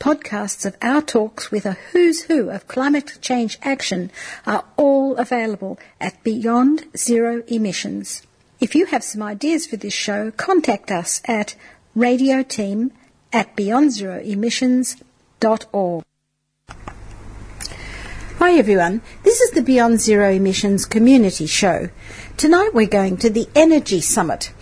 [0.00, 4.10] Podcasts of our talks with a who's who of climate change action
[4.46, 8.22] are all available at Beyond Zero Emissions.
[8.60, 11.54] If you have some ideas for this show, contact us at
[11.94, 12.92] radioteam
[13.30, 16.04] at beyondzeroemissions.org.
[18.38, 21.90] Hi everyone, this is the Beyond Zero Emissions Community Show.
[22.38, 24.54] Tonight we're going to the Energy Summit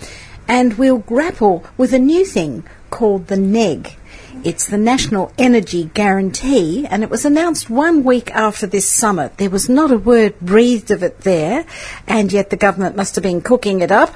[0.49, 3.98] and we'll grapple with a new thing called the NEG.
[4.45, 9.37] It's the National Energy Guarantee, and it was announced one week after this summit.
[9.37, 11.67] There was not a word breathed of it there,
[12.07, 14.15] and yet the government must have been cooking it up.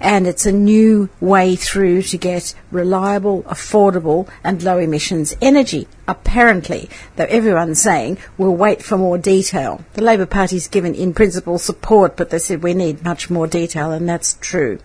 [0.00, 6.88] And it's a new way through to get reliable, affordable, and low emissions energy, apparently,
[7.16, 9.84] though everyone's saying we'll wait for more detail.
[9.92, 13.92] The Labor Party's given in principle support, but they said we need much more detail,
[13.92, 14.78] and that's true.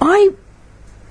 [0.00, 0.30] I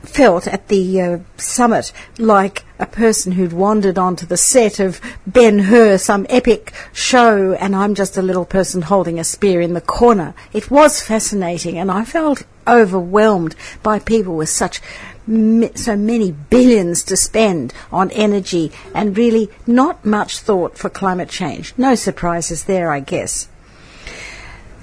[0.06, 5.60] felt at the uh, summit like a person who'd wandered onto the set of Ben
[5.60, 9.82] Hur, some epic show, and I'm just a little person holding a spear in the
[9.82, 10.34] corner.
[10.54, 14.82] It was fascinating, and I felt overwhelmed by people with such
[15.28, 21.74] so many billions to spend on energy and really not much thought for climate change.
[21.78, 23.48] No surprises there, I guess.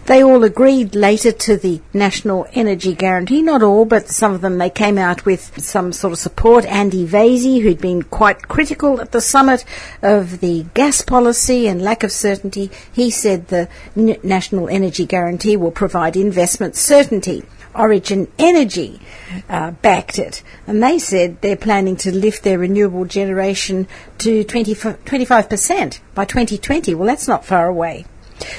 [0.06, 3.40] They all agreed later to the National Energy Guarantee.
[3.40, 6.64] Not all, but some of them they came out with some sort of support.
[6.64, 9.64] Andy Vesey, who'd been quite critical at the summit
[10.02, 15.56] of the gas policy and lack of certainty, he said the N- National Energy Guarantee
[15.56, 17.44] will provide investment certainty.
[17.72, 19.00] Origin Energy
[19.48, 23.86] uh, backed it, and they said they're planning to lift their renewable generation
[24.18, 26.94] to 20, 25% by 2020.
[26.94, 28.04] Well, that's not far away.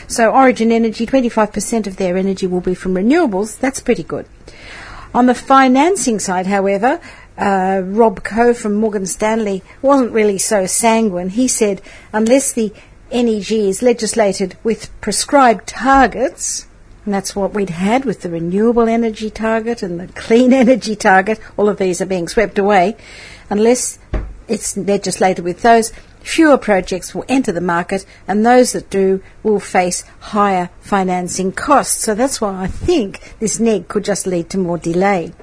[0.07, 3.59] So Origin Energy, 25% of their energy will be from renewables.
[3.59, 4.27] That's pretty good.
[5.13, 6.99] On the financing side, however,
[7.37, 11.29] uh, Rob Koh from Morgan Stanley wasn't really so sanguine.
[11.29, 12.73] He said, unless the
[13.11, 16.67] NEG is legislated with prescribed targets,
[17.05, 21.39] and that's what we'd had with the renewable energy target and the clean energy target,
[21.57, 22.95] all of these are being swept away,
[23.49, 23.99] unless
[24.47, 25.91] it's legislated with those,
[26.23, 32.03] fewer projects will enter the market, and those that do will face higher financing costs.
[32.03, 35.33] So that's why I think this neg could just lead to more delay.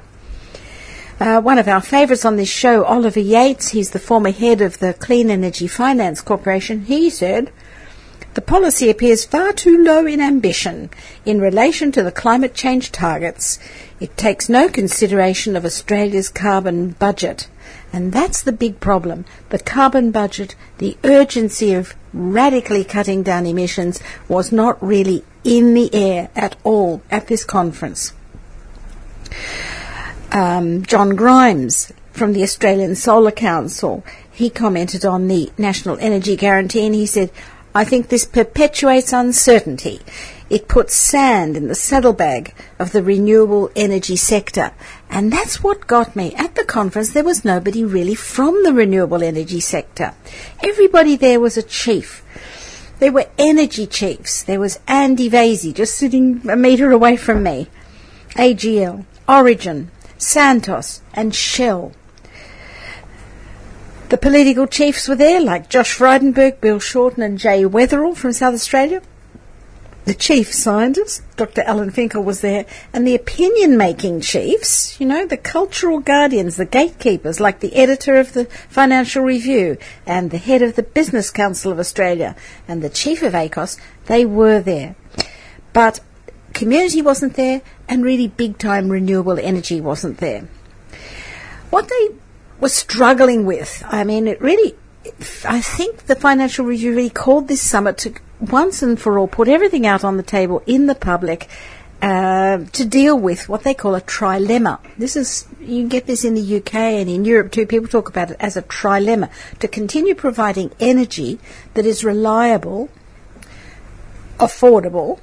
[1.21, 4.79] Uh, one of our favourites on this show, Oliver Yates, he's the former head of
[4.79, 7.53] the Clean Energy Finance Corporation, he said,
[8.35, 10.91] the policy appears far too low in ambition
[11.25, 13.59] in relation to the climate change targets.
[13.99, 17.49] It takes no consideration of Australia's carbon budget.
[17.93, 19.25] And that's the big problem.
[19.49, 25.93] The carbon budget, the urgency of radically cutting down emissions was not really in the
[25.93, 28.13] air at all at this conference.
[30.31, 36.87] Um, John Grimes from the Australian Solar Council, he commented on the National Energy Guarantee
[36.87, 37.31] and he said,
[37.75, 40.01] I think this perpetuates uncertainty.
[40.49, 44.73] It puts sand in the saddlebag of the renewable energy sector.
[45.09, 46.35] And that's what got me.
[46.35, 50.15] At the conference, there was nobody really from the renewable energy sector.
[50.65, 52.25] Everybody there was a chief.
[52.99, 54.43] There were energy chiefs.
[54.43, 57.69] There was Andy Vesey just sitting a metre away from me.
[58.31, 61.93] AGL, Origin, Santos, and Shell.
[64.11, 68.55] The political chiefs were there, like Josh Frydenberg, Bill Shorten, and Jay Weatherill from South
[68.55, 69.03] Australia.
[70.05, 71.63] The chief scientist, Dr.
[71.63, 76.65] Alan Finkel, was there, and the opinion making chiefs, you know, the cultural guardians, the
[76.65, 81.71] gatekeepers, like the editor of the Financial Review and the head of the Business Council
[81.71, 82.35] of Australia
[82.67, 84.97] and the chief of ACOSS, they were there.
[85.73, 86.01] But
[86.53, 90.49] community wasn't there, and really big time renewable energy wasn't there.
[91.71, 92.09] What they
[92.61, 93.83] were struggling with.
[93.87, 94.77] I mean, it really,
[95.45, 99.49] I think the Financial Review really called this summit to once and for all put
[99.49, 101.49] everything out on the table in the public
[102.03, 104.79] uh, to deal with what they call a trilemma.
[104.97, 107.67] This is you get this in the UK and in Europe too.
[107.67, 111.39] People talk about it as a trilemma to continue providing energy
[111.75, 112.89] that is reliable,
[114.39, 115.21] affordable,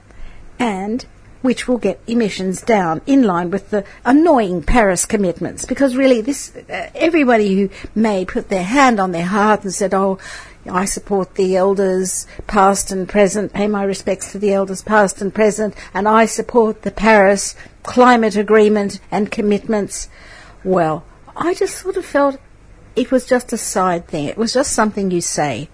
[0.59, 1.05] and
[1.47, 5.63] which will get emissions down in line with the annoying Paris commitments.
[5.63, 9.93] Because really, this uh, everybody who may put their hand on their heart and said,
[9.93, 10.19] "Oh,
[10.69, 15.33] I support the elders, past and present, pay my respects to the elders, past and
[15.33, 20.09] present, and I support the Paris climate agreement and commitments.
[20.65, 22.41] Well, I just sort of felt
[22.97, 24.25] it was just a side thing.
[24.25, 25.69] It was just something you say.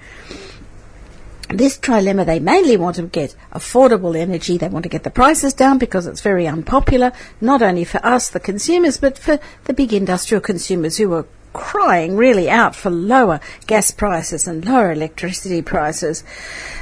[1.50, 4.58] This trilemma, they mainly want to get affordable energy.
[4.58, 7.12] They want to get the prices down because it's very unpopular,
[7.42, 12.18] not only for us, the consumers, but for the big industrial consumers who are crying
[12.18, 16.24] really out for lower gas prices and lower electricity prices.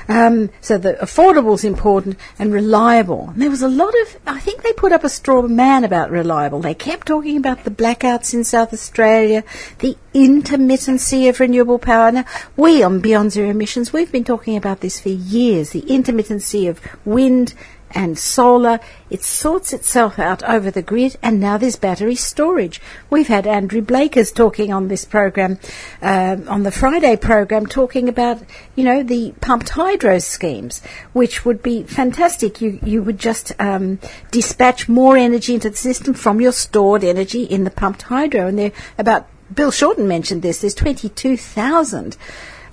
[0.08, 3.30] Um, so the affordable is important and reliable.
[3.30, 6.12] And there was a lot of, I think they put up a straw man about
[6.12, 6.62] reliable.
[6.62, 9.44] They kept talking about the blackouts in South Australia,
[9.80, 12.12] the intermittency of renewable power.
[12.12, 12.26] Now,
[12.58, 16.82] we on Beyond Zero Emissions, we've been talking about this for years, the intermittency of
[17.06, 17.54] wind
[17.94, 18.80] and solar.
[19.10, 22.82] It sorts itself out over the grid, and now there's battery storage.
[23.10, 25.60] We've had Andrew Blakers talking on this program,
[26.02, 28.42] uh, on the Friday program, talking about
[28.76, 30.82] you know the pumped hydro schemes,
[31.14, 32.62] which would be fantastic.
[32.62, 34.00] You you would just um,
[34.32, 38.58] dispatch more energy into the system from your stored energy in the pumped hydro, and
[38.58, 39.28] they're about.
[39.54, 40.62] Bill Shorten mentioned this.
[40.62, 42.16] There's 22,000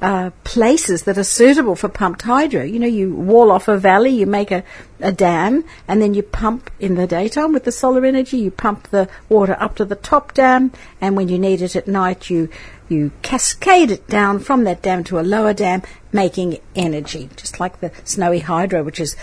[0.00, 2.62] uh, places that are suitable for pumped hydro.
[2.62, 4.62] You know, you wall off a valley, you make a,
[5.00, 8.38] a dam, and then you pump in the daytime with the solar energy.
[8.38, 11.88] You pump the water up to the top dam, and when you need it at
[11.88, 12.48] night, you
[12.88, 17.80] you cascade it down from that dam to a lower dam, making energy, just like
[17.80, 19.14] the snowy hydro, which is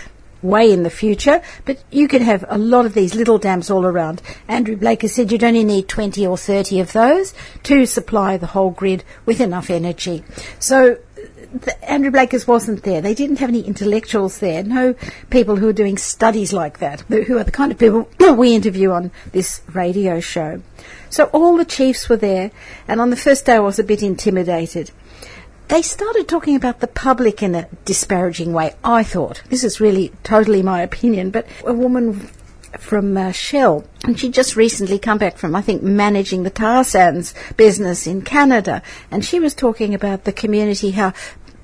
[0.42, 3.84] way in the future, but you could have a lot of these little dams all
[3.84, 4.22] around.
[4.48, 7.34] Andrew Blaker said you'd only need 20 or 30 of those
[7.64, 10.24] to supply the whole grid with enough energy.
[10.58, 10.98] So
[11.52, 13.00] the, Andrew Blakers wasn't there.
[13.00, 14.62] They didn't have any intellectuals there.
[14.62, 14.94] No
[15.30, 18.90] people who are doing studies like that, who are the kind of people we interview
[18.90, 20.62] on this radio show.
[21.10, 22.50] So all the chiefs were there,
[22.88, 24.90] and on the first day I was a bit intimidated
[25.68, 29.42] they started talking about the public in a disparaging way, I thought.
[29.48, 32.28] This is really totally my opinion, but a woman
[32.78, 36.84] from uh, Shell, and she'd just recently come back from, I think, managing the tar
[36.84, 41.12] sands business in Canada, and she was talking about the community, how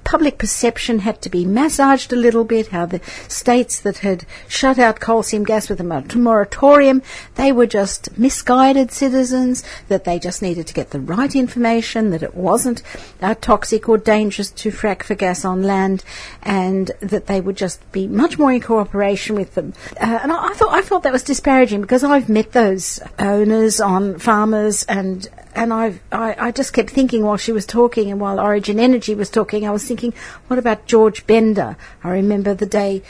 [0.05, 4.79] public perception had to be massaged a little bit, how the states that had shut
[4.79, 7.03] out coal seam gas with a moratorium,
[7.35, 12.23] they were just misguided citizens, that they just needed to get the right information, that
[12.23, 12.83] it wasn't
[13.21, 16.05] uh, toxic or dangerous to frack for gas on land,
[16.43, 19.73] and that they would just be much more in cooperation with them.
[20.01, 23.81] Uh, and I, I, thought I felt that was disparaging because I've met those owners
[23.81, 28.21] on farmers and and I, I, I just kept thinking while she was talking and
[28.21, 30.15] while Origin Energy was talking, I was thinking,
[30.49, 31.77] what about George Bender?
[32.03, 33.03] I remember the day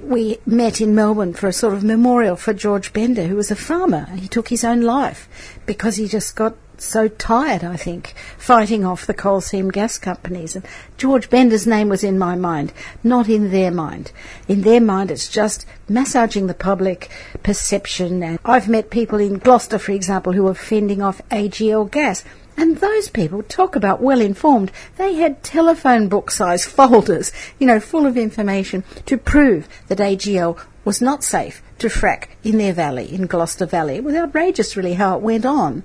[0.00, 3.56] we met in Melbourne for a sort of memorial for George Bender, who was a
[3.56, 4.06] farmer.
[4.16, 9.06] He took his own life because he just got so tired, I think, fighting off
[9.06, 10.56] the coal seam gas companies.
[10.56, 10.64] And
[10.96, 12.72] George Bender's name was in my mind,
[13.04, 14.12] not in their mind.
[14.48, 17.10] In their mind, it's just massaging the public
[17.42, 18.22] perception.
[18.22, 22.24] And I've met people in Gloucester, for example, who are fending off AGL gas.
[22.56, 24.72] And those people talk about well informed.
[24.96, 30.58] They had telephone book size folders, you know, full of information to prove that AGL
[30.84, 33.96] was not safe to frack in their valley, in Gloucester Valley.
[33.96, 35.82] It was outrageous, really, how it went on.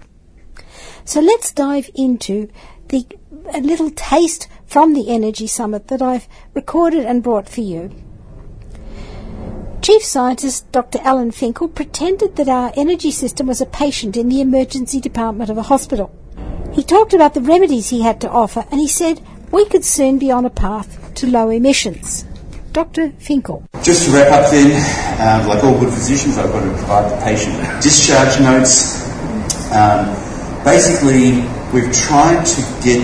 [1.06, 2.50] So let's dive into
[2.90, 3.06] the
[3.54, 7.92] a little taste from the Energy Summit that I've recorded and brought for you.
[9.84, 11.00] Chief Scientist Dr.
[11.04, 15.60] Alan Finkel pretended that our energy system was a patient in the emergency department of
[15.60, 16.12] a hospital.
[16.74, 19.22] He talked about the remedies he had to offer and he said
[19.52, 22.26] we could soon be on a path to low emissions.
[22.72, 23.12] Dr.
[23.20, 23.64] Finkel.
[23.84, 24.74] Just to wrap up then,
[25.22, 29.06] um, like all good physicians, I've got to provide the patient discharge notes.
[29.72, 30.35] Um,
[30.66, 33.00] basically, we've tried to get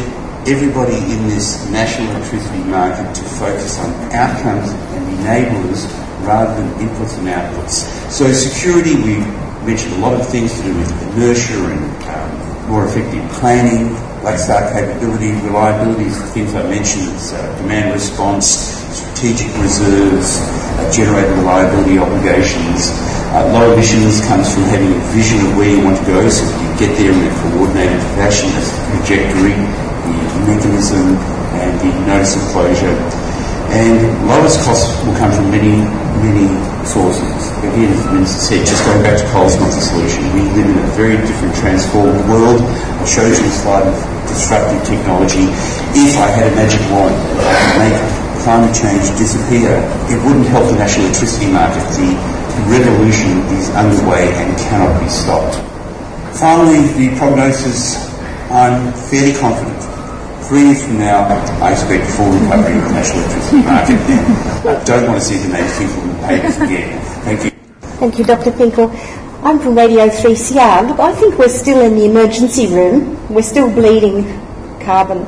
[0.49, 5.85] everybody in this national electricity market to focus on outcomes and enablers
[6.25, 7.85] rather than inputs and outputs.
[8.09, 9.21] So security, we
[9.63, 14.39] mentioned a lot of things to do with inertia and um, more effective planning, black
[14.39, 18.45] start capability, reliability the things I mentioned, it's, uh, demand response,
[18.89, 22.89] strategic reserves, uh, reliability obligations.
[23.33, 26.43] Uh, low emissions comes from having a vision of where you want to go so
[26.81, 28.49] get there in a coordinated fashion.
[28.57, 31.13] That's the trajectory, the mechanism,
[31.61, 32.97] and the notice of closure.
[33.69, 35.77] And lowest costs will come from many,
[36.25, 36.49] many
[36.81, 37.53] sources.
[37.61, 40.25] Again, as the Minister said, just going back to coal is not the solution.
[40.33, 42.65] We live in a very different transformed world.
[42.65, 43.95] I showed you a slide of
[44.25, 45.53] disruptive technology.
[45.93, 47.97] If I had a magic wand that I could make
[48.41, 49.77] climate change disappear,
[50.09, 51.85] it wouldn't help the national electricity market.
[51.93, 52.09] The
[52.73, 55.70] revolution is underway and cannot be stopped.
[56.33, 58.09] Finally, the prognosis,
[58.49, 59.91] I'm fairly confident
[60.51, 61.23] three years from now,
[61.63, 63.23] I expect full recovery of the national
[63.63, 63.95] market.
[64.67, 67.01] I don't want to see the names people in the papers again.
[67.23, 67.49] Thank you.
[68.01, 68.51] Thank you, Dr.
[68.51, 68.91] Finkel.
[69.43, 70.89] I'm from Radio 3CR.
[70.89, 73.17] Look, I think we're still in the emergency room.
[73.33, 74.25] We're still bleeding
[74.81, 75.25] carbon.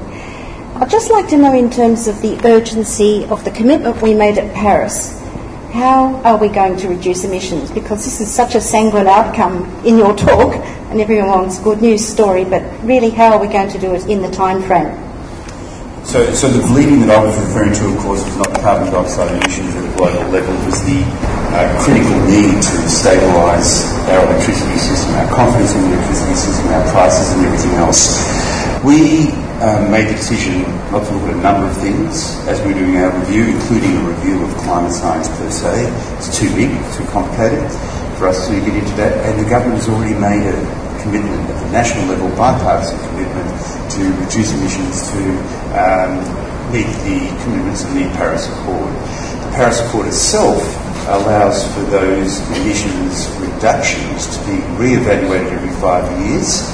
[0.75, 4.37] I'd just like to know, in terms of the urgency of the commitment we made
[4.37, 5.22] at Paris,
[5.73, 7.71] how are we going to reduce emissions?
[7.71, 10.53] Because this is such a sanguine outcome in your talk,
[10.93, 14.05] and everyone wants good news story, but really, how are we going to do it
[14.05, 14.93] in the time frame?
[16.05, 19.33] So, so the bleeding that I was referring to, of course, was not carbon dioxide
[19.33, 20.53] emissions at a global level.
[20.53, 21.01] It was the
[21.57, 26.85] uh, critical need to stabilise our electricity system, our confidence in the electricity system, our
[26.93, 28.21] prices, and everything else.
[28.85, 32.73] We um, made the decision not to look at a number of things as we
[32.73, 35.87] were doing our review, including a review of climate science per se.
[36.19, 37.63] It's too big, too complicated
[38.19, 40.59] for us to get into that, and the government has already made a
[41.01, 43.47] commitment at the national level, bipartisan commitment
[43.91, 45.21] to reduce emissions to
[45.79, 46.19] um,
[46.71, 48.91] meet the commitments of the Paris Accord.
[49.47, 50.59] The Paris Accord itself
[51.07, 56.67] allows for those emissions reductions to be re-evaluated every five years,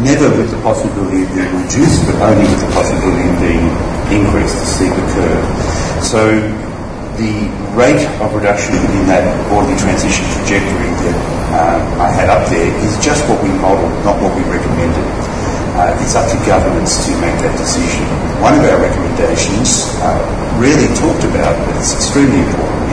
[0.00, 3.66] never with the possibility of being reduced, but only with the possibility of being
[4.12, 5.46] increased to steep the curve.
[6.02, 6.20] So
[7.20, 7.34] the
[7.76, 11.16] rate of reduction in that orderly transition trajectory that
[11.52, 15.04] um, I had up there is just what we modelled, not what we recommended.
[15.76, 18.04] Uh, it's up to governments to make that decision.
[18.42, 20.18] One of our recommendations, uh,
[21.00, 22.89] talked about, but it's extremely important,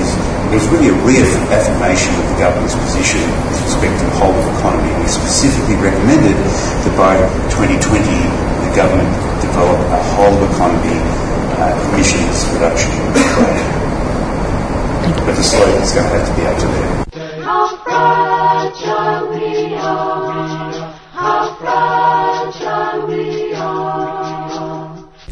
[0.54, 4.54] was really a reaffirmation of the government's position with respect to the whole of the
[4.60, 4.92] economy.
[5.04, 7.20] We specifically recommended that by
[7.52, 9.12] 2020 the government
[9.44, 10.96] develop a whole of economy
[11.60, 12.92] uh, emissions reduction
[13.36, 13.78] plan
[15.28, 17.08] but the slogan is going to have to be up to there.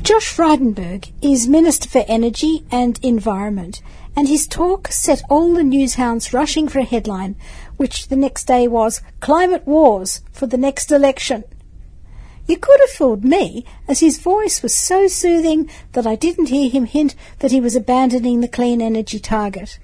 [0.02, 3.82] Josh Frydenberg is Minister for Energy and Environment,
[4.16, 7.36] and his talk set all the newshounds rushing for a headline,
[7.78, 11.44] which the next day was Climate Wars for the next election.
[12.48, 16.70] You could have fooled me, as his voice was so soothing that I didn't hear
[16.70, 19.80] him hint that he was abandoning the clean energy target.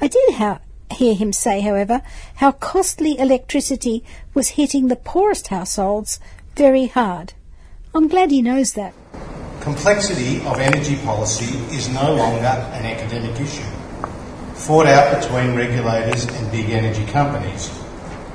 [0.00, 0.60] I did ha-
[0.92, 2.02] hear him say, however,
[2.36, 4.04] how costly electricity
[4.34, 6.20] was hitting the poorest households
[6.54, 7.32] very hard.
[7.94, 8.92] I'm glad he knows that.
[9.66, 13.68] Complexity of energy policy is no longer an academic issue,
[14.54, 17.76] fought out between regulators and big energy companies,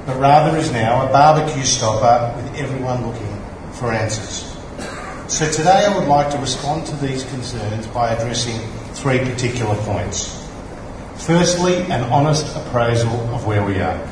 [0.06, 4.58] but rather is now a barbecue stopper with everyone looking for answers.
[5.30, 8.60] So today I would like to respond to these concerns by addressing
[8.94, 10.46] three particular points.
[11.16, 14.06] Firstly, an honest appraisal of where we are.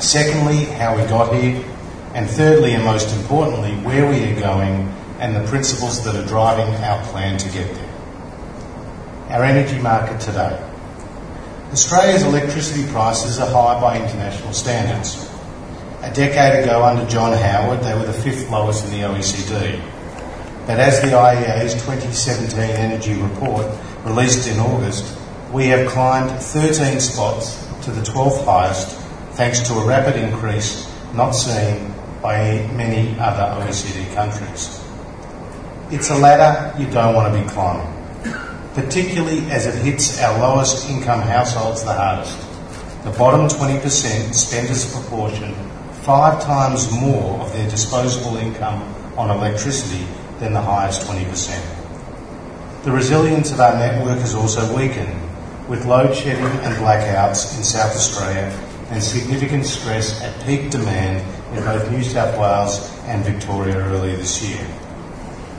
[0.00, 1.64] Secondly, how we got here.
[2.12, 6.74] And thirdly, and most importantly, where we are going and the principles that are driving
[6.82, 7.90] our plan to get there.
[9.28, 10.58] Our energy market today.
[11.70, 15.30] Australia's electricity prices are high by international standards.
[16.02, 19.80] A decade ago, under John Howard, they were the fifth lowest in the OECD.
[20.66, 23.66] But as the IEA's 2017 energy report
[24.04, 25.16] released in August,
[25.52, 28.96] we have climbed 13 spots to the 12th highest
[29.32, 34.79] thanks to a rapid increase not seen by many other OECD countries.
[35.92, 37.92] It's a ladder you don't want to be climbing,
[38.74, 42.38] particularly as it hits our lowest income households the hardest.
[43.02, 45.52] The bottom 20% spend as a proportion
[46.02, 48.82] five times more of their disposable income
[49.18, 50.06] on electricity
[50.38, 52.84] than the highest 20%.
[52.84, 55.20] The resilience of our network has also weakened,
[55.68, 58.56] with load shedding and blackouts in South Australia
[58.90, 61.26] and significant stress at peak demand
[61.58, 64.64] in both New South Wales and Victoria earlier this year.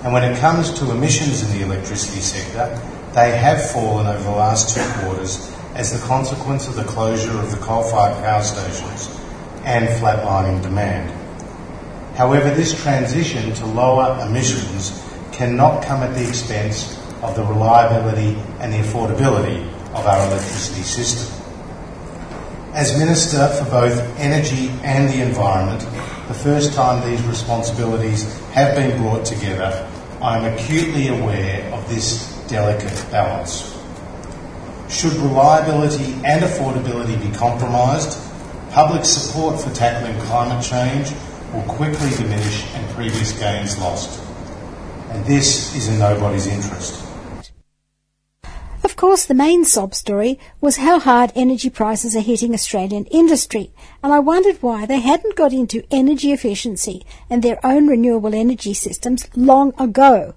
[0.03, 2.67] And when it comes to emissions in the electricity sector,
[3.13, 7.51] they have fallen over the last two quarters as the consequence of the closure of
[7.51, 9.15] the coal-fired power stations
[9.63, 11.11] and flatlining demand.
[12.15, 18.73] However, this transition to lower emissions cannot come at the expense of the reliability and
[18.73, 21.37] the affordability of our electricity system.
[22.73, 25.81] As Minister for both Energy and the Environment,
[26.31, 29.85] the first time these responsibilities have been brought together,
[30.21, 33.77] I am acutely aware of this delicate balance.
[34.89, 38.17] Should reliability and affordability be compromised,
[38.69, 41.11] public support for tackling climate change
[41.53, 44.17] will quickly diminish and previous gains lost.
[45.09, 47.10] And this is in nobody's interest.
[49.01, 53.71] Course, the main sob story was how hard energy prices are hitting Australian industry,
[54.03, 58.75] and I wondered why they hadn't got into energy efficiency and their own renewable energy
[58.75, 60.35] systems long ago.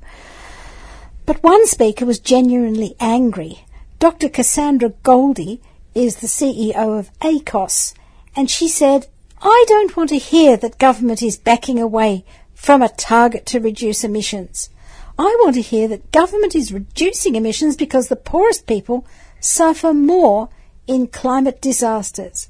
[1.27, 3.67] But one speaker was genuinely angry.
[3.99, 4.31] Dr.
[4.31, 5.61] Cassandra Goldie
[5.95, 7.93] is the CEO of ACOSS,
[8.35, 9.09] and she said,
[9.43, 14.05] I don't want to hear that government is backing away from a target to reduce
[14.05, 14.71] emissions.
[15.17, 19.07] I want to hear that government is reducing emissions because the poorest people
[19.39, 20.49] suffer more
[20.89, 22.49] in climate disasters.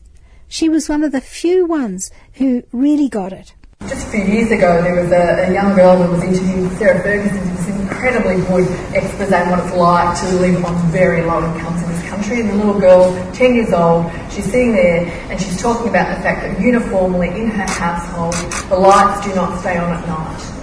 [0.49, 3.54] She was one of the few ones who really got it.
[3.83, 7.02] Just a few years ago, there was a, a young girl that was interviewed, Sarah
[7.02, 11.83] Ferguson, was incredibly good expose on what it's like to live on very low incomes
[11.83, 12.40] in this country.
[12.40, 16.23] And the little girl, 10 years old, she's sitting there and she's talking about the
[16.23, 18.33] fact that uniformly in her household,
[18.71, 20.53] the lights do not stay on at night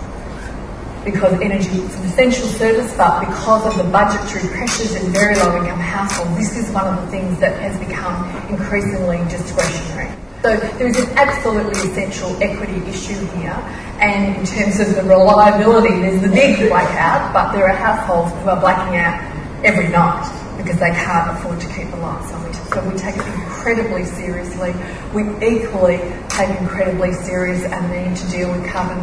[1.03, 5.57] because energy is an essential service, but because of the budgetary pressures in very low
[5.57, 8.13] income households, this is one of the things that has become
[8.49, 10.11] increasingly discretionary.
[10.43, 13.57] So there is an absolutely essential equity issue here,
[14.01, 18.49] and in terms of the reliability, there's the big blackout, but there are households who
[18.49, 19.19] are blacking out
[19.63, 20.25] every night
[20.57, 22.53] because they can't afford to keep the lights on.
[22.53, 24.73] So we take it incredibly seriously.
[25.13, 28.97] We equally take incredibly serious our need to deal with carbon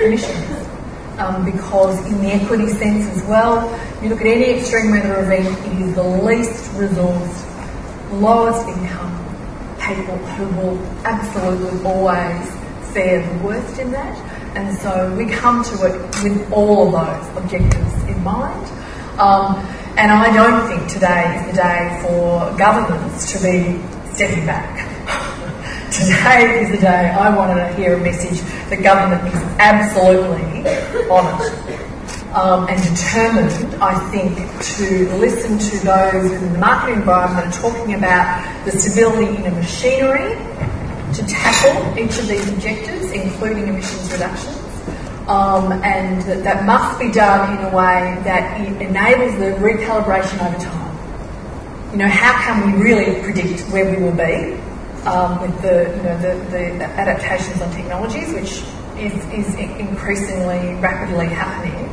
[0.00, 0.59] emissions
[1.20, 3.68] um, because in the equity sense as well,
[4.02, 9.16] you look at any extreme weather event, it is the least resourced, lowest income
[9.80, 12.50] people who will absolutely always
[12.92, 14.16] fare the worst in that.
[14.56, 18.66] And so we come to it with all of those objectives in mind.
[19.20, 19.56] Um,
[19.96, 23.80] and I don't think today is the day for governments to be
[24.14, 24.89] stepping back.
[25.90, 30.62] Today is the day I wanted to hear a message that government is absolutely
[31.10, 31.80] on it
[32.32, 34.38] um, and determined, I think,
[34.76, 40.36] to listen to those in the market environment talking about the stability in a machinery
[41.14, 44.56] to tackle each of these objectives, including emissions reductions.
[45.26, 50.56] Um, and that, that must be done in a way that enables the recalibration over
[50.56, 51.90] time.
[51.90, 54.59] You know, how can we really predict where we will be
[55.06, 58.62] um, with the, you know, the, the adaptations on technologies, which
[58.98, 61.88] is, is increasingly rapidly happening.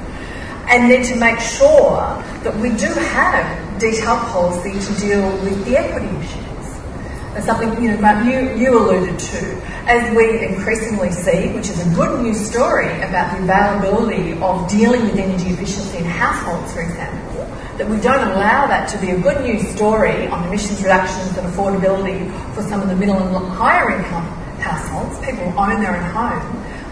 [0.70, 1.98] And then to make sure
[2.44, 7.46] that we do have detailed policy to deal with the equity issues.
[7.46, 9.62] Something you know, you, you alluded to.
[9.86, 15.04] As we increasingly see, which is a good news story about the availability of dealing
[15.04, 17.27] with energy efficiency in households, for example,
[17.78, 21.48] that we don't allow that to be a good news story on emissions reductions and
[21.48, 24.26] affordability for some of the middle and higher income
[24.60, 26.42] households, people who own their own home,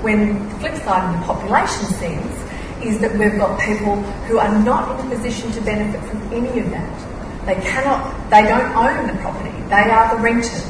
[0.03, 2.45] when the flip side in the population sense
[2.83, 3.95] is that we've got people
[4.27, 7.45] who are not in a position to benefit from any of that.
[7.47, 10.63] They cannot, they don't own the property, they are the renters.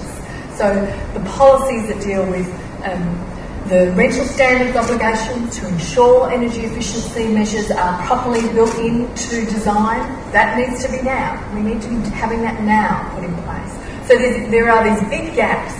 [0.56, 0.74] So
[1.14, 2.48] the policies that deal with
[2.86, 3.35] um,
[3.68, 10.00] the rental standards obligation to ensure energy efficiency measures are properly built into design.
[10.32, 11.42] That needs to be now.
[11.56, 13.74] We need to be having that now put in place.
[14.08, 14.18] So
[14.52, 15.74] there are these big gaps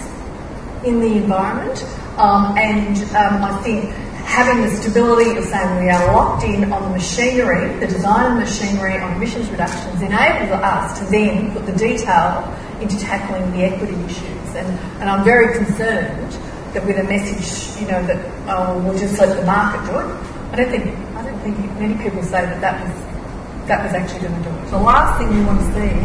[0.84, 1.84] in the environment,
[2.18, 3.94] um, and um, I think
[4.26, 8.38] having the stability of saying we are locked in on the machinery, the design of
[8.40, 13.94] machinery on emissions reductions enables us to then put the detail into tackling the equity
[14.06, 14.56] issues.
[14.56, 14.68] And,
[15.00, 16.34] and I'm very concerned
[16.76, 18.20] that with a message, you know, that
[18.52, 20.08] oh, we'll just let the market do it.
[20.52, 20.86] I don't think
[21.16, 22.94] I don't think many people say that that was
[23.72, 24.70] that was actually going to do it.
[24.70, 25.96] The last thing you want to see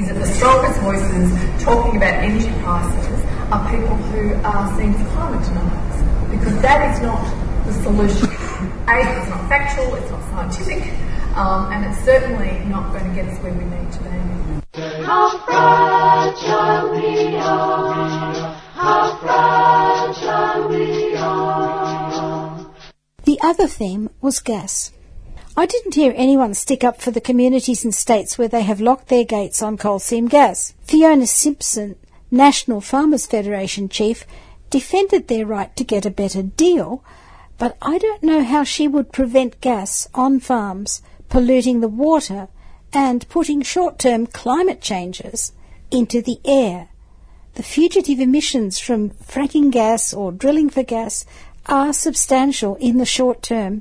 [0.00, 1.28] is that the strongest voices
[1.62, 3.20] talking about energy prices
[3.52, 5.96] are people who are seen climate deniers,
[6.32, 7.20] because that is not
[7.68, 8.32] the solution.
[8.88, 10.82] A, it's not factual, it's not scientific,
[11.36, 14.16] um, and it's certainly not going to get us where we need to be.
[15.04, 18.35] How fragile we are.
[23.24, 24.92] The other theme was gas.
[25.56, 29.08] I didn't hear anyone stick up for the communities and states where they have locked
[29.08, 30.72] their gates on coal seam gas.
[30.84, 31.96] Fiona Simpson,
[32.30, 34.24] National Farmers Federation chief,
[34.70, 37.02] defended their right to get a better deal,
[37.58, 42.46] but I don't know how she would prevent gas on farms polluting the water
[42.92, 45.50] and putting short term climate changes
[45.90, 46.88] into the air.
[47.56, 51.24] The fugitive emissions from fracking gas or drilling for gas
[51.64, 53.80] are substantial in the short term,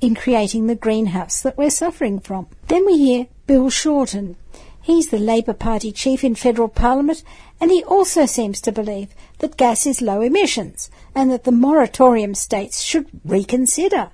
[0.00, 2.46] in creating the greenhouse that we're suffering from.
[2.68, 4.36] Then we hear Bill Shorten.
[4.80, 7.22] He's the Labor Party chief in federal parliament
[7.60, 12.34] and he also seems to believe that gas is low emissions and that the moratorium
[12.34, 14.08] states should reconsider.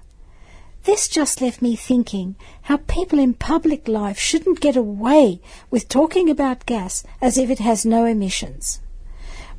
[0.82, 6.28] This just left me thinking how people in public life shouldn't get away with talking
[6.28, 8.80] about gas as if it has no emissions.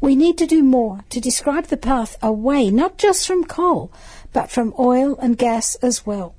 [0.02, 3.92] We need to do more to describe the path away not just from coal,
[4.32, 6.36] but from oil and gas as well.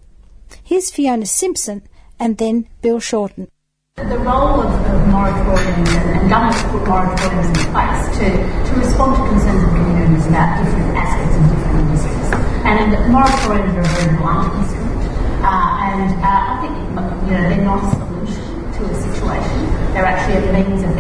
[0.65, 1.83] Here's Fiona Simpson
[2.19, 3.49] and then Bill Shorten.
[3.97, 8.27] The role of, of moratoriums and, and governments put moratoriums in place to,
[8.65, 12.29] to respond to concerns of communities about different aspects of different industries.
[12.65, 15.05] And moratoriums are a very blunt instrument.
[15.45, 19.93] Uh, and uh, I think you know, they're not a solution to a situation.
[19.93, 20.97] They're actually a means of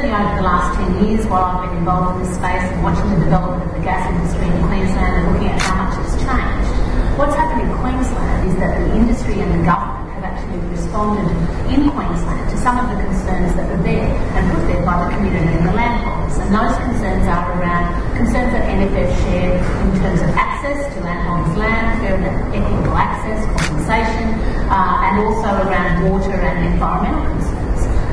[0.00, 3.04] certainly over the last 10 years, while I've been involved in this space and watching
[3.12, 6.72] the development of the gas industry in Queensland and looking at how much it's changed,
[7.20, 11.28] what's happened in Queensland is that the industry and the government have actually responded
[11.68, 15.08] in Queensland to some of the concerns that were there and put there by the
[15.12, 16.36] community and the landholders.
[16.40, 21.60] And those concerns are around concerns that NFF share in terms of access to landholders'
[21.60, 24.32] land, fair and equitable access, compensation,
[24.72, 27.39] uh, and also around water and environmental.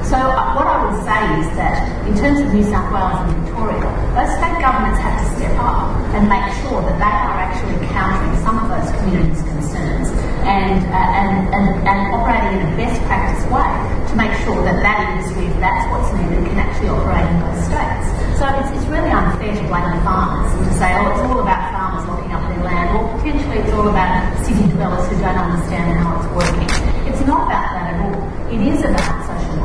[0.08, 3.44] So uh, what I would say is that in terms of New South Wales and
[3.44, 3.84] Victoria,
[4.16, 8.32] those state governments have to step up and make sure that they are actually countering
[8.40, 10.08] some of those communities' concerns
[10.48, 13.68] and, uh, and, and, and operating in a best practice way
[14.08, 17.60] to make sure that that industry, if that's what's needed, can actually operate in those
[17.68, 18.08] states.
[18.40, 21.44] So it's, it's really unfair to blame the farmers and to say, oh, it's all
[21.44, 25.36] about farmers locking up their land, or potentially it's all about city developers who don't
[25.36, 26.64] understand how it's working.
[27.12, 28.24] It's not about that at all.
[28.48, 29.57] It is about social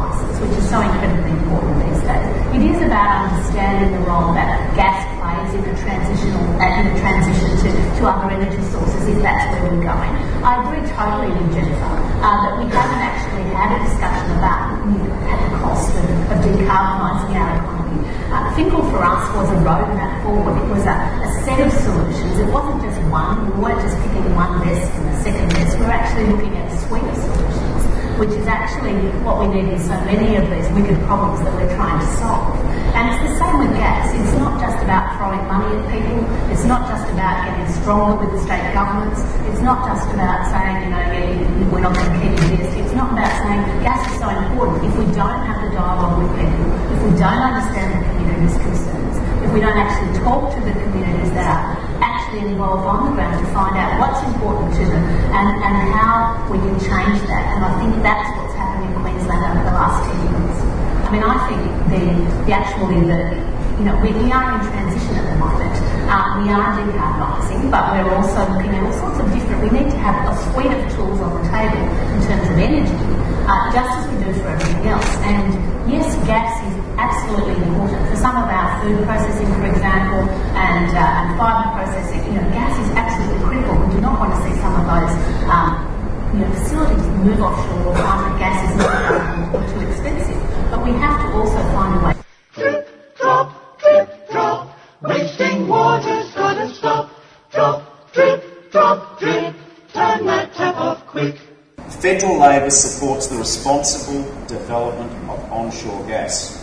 [0.42, 2.26] which is so incredibly important these days.
[2.50, 6.96] It is about understanding the role that gas plays in the transitional, uh, in the
[6.98, 10.12] transition to, to other energy sources, if that's where we're going.
[10.42, 11.94] I agree totally with Jennifer
[12.26, 17.54] uh, that we haven't actually had a discussion about the cost of, of decarbonising our
[17.62, 18.02] economy.
[18.34, 20.58] Uh, Finkel for us was a roadmap forward.
[20.58, 22.42] It was a, a set of solutions.
[22.42, 23.46] It wasn't just one.
[23.46, 25.78] We weren't just picking one best and the second best.
[25.78, 27.61] We were actually looking at a suite of solutions
[28.18, 28.94] which is actually
[29.24, 32.56] what we need in so many of these wicked problems that we're trying to solve.
[32.92, 34.12] And it's the same with gas.
[34.12, 36.20] It's not just about throwing money at people.
[36.52, 39.24] It's not just about getting stronger with the state governments.
[39.48, 42.68] It's not just about saying, you know, yeah, we're not going to keep this.
[42.76, 44.84] It's not about saying gas is so important.
[44.84, 49.16] If we don't have the dialogue with people, if we don't understand the community's concerns,
[49.40, 51.91] if we don't actually talk to the communities that are
[52.32, 55.04] actually involved on the ground to find out what's important to them
[55.36, 57.44] and, and how we can change that.
[57.52, 60.56] And I think that's what's happened in Queensland over the last 10 years.
[61.04, 61.60] I mean, I think
[61.92, 62.02] the,
[62.48, 63.36] the actually the,
[63.76, 65.76] you know, we, we are in transition at the moment.
[66.08, 69.92] Um, we are decarbonising, but we're also looking at all sorts of different, we need
[69.92, 71.84] to have a suite of tools on the table
[72.16, 72.96] in terms of energy,
[73.44, 75.12] uh, just as we do for everything else.
[75.28, 75.52] And
[75.84, 76.81] yes, gas is
[77.12, 78.08] absolutely important.
[78.08, 80.24] For some of our food processing, for example,
[80.56, 83.76] and, uh, and fibre processing, you know, gas is absolutely critical.
[83.84, 85.12] We do not want to see some of those
[85.52, 85.72] um,
[86.32, 90.40] you know, facilities move offshore or find that gas is not available or too expensive.
[90.70, 92.14] But we have to also find a way.
[92.54, 94.78] Drip, drop, drip, drop.
[95.02, 97.10] Wasting water's gotta stop.
[97.52, 99.54] Drop, drip, drop, drip.
[99.92, 101.36] Turn that tap off quick.
[102.00, 106.61] Federal Labor supports the responsible development of onshore gas.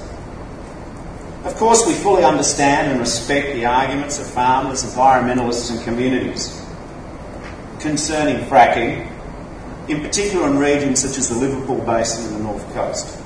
[1.43, 6.61] Of course, we fully understand and respect the arguments of farmers, environmentalists, and communities
[7.79, 9.09] concerning fracking,
[9.87, 13.17] in particular in regions such as the Liverpool Basin and the North Coast.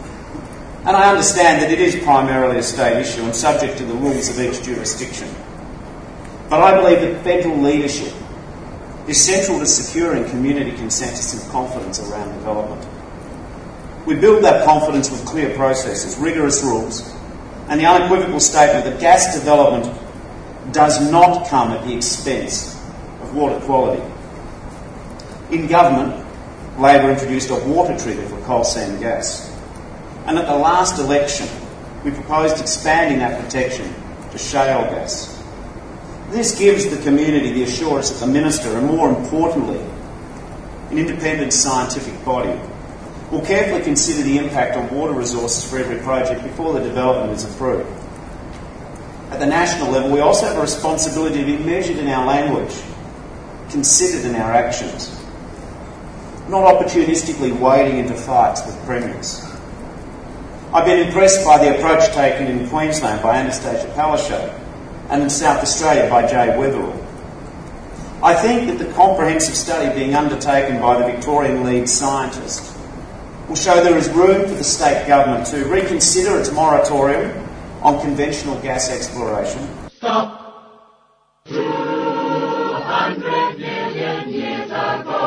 [0.86, 4.30] And I understand that it is primarily a state issue and subject to the rules
[4.30, 5.30] of each jurisdiction.
[6.50, 8.14] But I believe that federal leadership
[9.08, 12.86] is central to securing community consensus and confidence around development.
[14.06, 17.13] We build that confidence with clear processes, rigorous rules,
[17.70, 19.86] and the unequivocal statement that gas development
[20.72, 22.76] does not come at the expense
[23.22, 24.04] of water quality.
[25.52, 26.26] In government,
[26.80, 29.50] Labor introduced a water trigger for coal seam gas.
[30.26, 31.48] And at the last election,
[32.04, 33.94] we proposed expanding that protection
[34.32, 35.42] to shale gas.
[36.30, 39.80] This gives the community the assurance that the Minister, and more importantly,
[40.90, 42.60] an independent scientific body,
[43.34, 47.44] will carefully consider the impact on water resources for every project before the development is
[47.52, 47.90] approved.
[49.32, 52.76] At the national level, we also have a responsibility to be measured in our language,
[53.72, 55.10] considered in our actions,
[56.48, 59.44] not opportunistically wading into fights with premiers.
[60.72, 64.60] I've been impressed by the approach taken in Queensland by Annastacia Palaszczuk
[65.10, 67.00] and in South Australia by Jay Weatherill.
[68.22, 72.73] I think that the comprehensive study being undertaken by the Victorian lead scientist
[73.48, 77.32] will show there is room for the state government to reconsider its moratorium
[77.82, 79.68] on conventional gas exploration.
[79.90, 80.40] Stop.
[81.46, 85.20] 200 million years ago.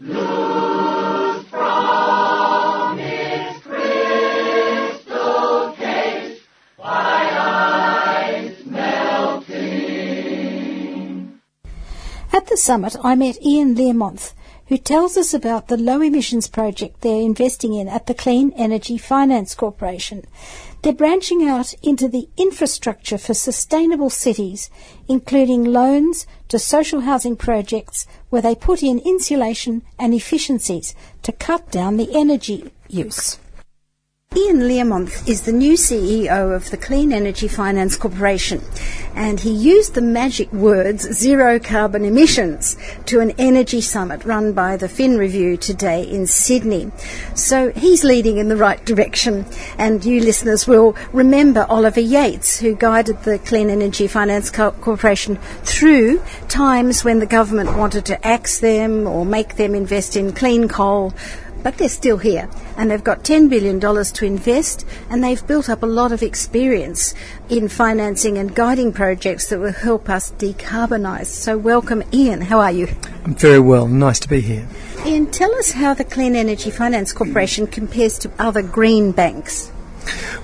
[0.00, 6.40] Loose from its crystal case
[6.76, 9.54] by ice melting.
[12.34, 14.34] At the summit, I met Ian Learmonth,
[14.68, 18.96] who tells us about the low emissions project they're investing in at the Clean Energy
[18.96, 20.24] Finance Corporation.
[20.82, 24.70] They're branching out into the infrastructure for sustainable cities,
[25.08, 31.70] including loans to social housing projects where they put in insulation and efficiencies to cut
[31.70, 33.38] down the energy use.
[34.36, 38.64] Ian Learmonth is the new CEO of the Clean Energy Finance Corporation,
[39.14, 44.76] and he used the magic words zero carbon emissions to an energy summit run by
[44.76, 46.90] the Fin Review today in Sydney.
[47.36, 49.46] So he's leading in the right direction,
[49.78, 55.36] and you listeners will remember Oliver Yates, who guided the Clean Energy Finance Co- Corporation
[55.62, 60.66] through times when the government wanted to axe them or make them invest in clean
[60.66, 61.14] coal
[61.64, 65.82] but they're still here and they've got $10 billion to invest and they've built up
[65.82, 67.14] a lot of experience
[67.48, 71.26] in financing and guiding projects that will help us decarbonise.
[71.26, 72.88] So welcome Ian, how are you?
[73.24, 74.68] I'm very well, nice to be here.
[75.06, 79.72] Ian, tell us how the Clean Energy Finance Corporation compares to other green banks.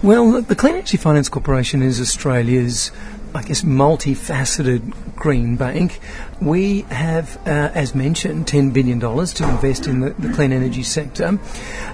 [0.02, 2.90] Well, the Clean Energy Finance Corporation is Australia's,
[3.34, 6.00] I guess, multifaceted green bank.
[6.40, 11.38] We have, uh, as mentioned, $10 billion to invest in the, the clean energy sector.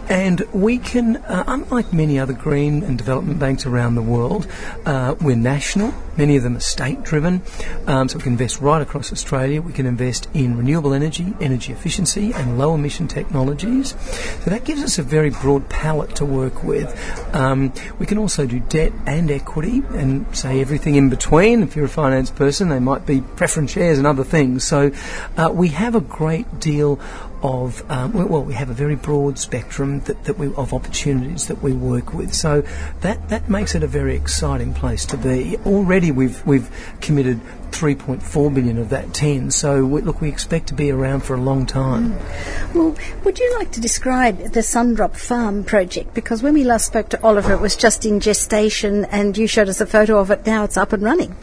[0.08, 4.46] And we can, uh, unlike many other green and development banks around the world,
[4.84, 5.92] uh, we're national.
[6.16, 7.42] Many of them are state driven.
[7.86, 9.60] Um, so we can invest right across Australia.
[9.60, 13.96] We can invest in renewable energy, energy efficiency, and low emission technologies.
[14.44, 16.88] So that gives us a very broad palette to work with.
[17.34, 21.64] Um, we can also do debt and equity and say everything in between.
[21.64, 24.35] If you're a finance person, they might be preference shares and other things.
[24.60, 24.92] So
[25.36, 27.00] uh, we have a great deal
[27.42, 31.62] of um, well, we have a very broad spectrum that, that we, of opportunities that
[31.62, 32.34] we work with.
[32.34, 32.62] So
[33.00, 35.56] that that makes it a very exciting place to be.
[35.64, 36.70] Already we've we've
[37.00, 37.40] committed
[37.76, 39.50] 3.4 billion of that 10.
[39.50, 42.16] So we, look, we expect to be around for a long time.
[42.74, 46.14] Well, would you like to describe the Sundrop Farm project?
[46.14, 49.68] Because when we last spoke to Oliver, it was just in gestation, and you showed
[49.68, 50.46] us a photo of it.
[50.46, 51.36] Now it's up and running.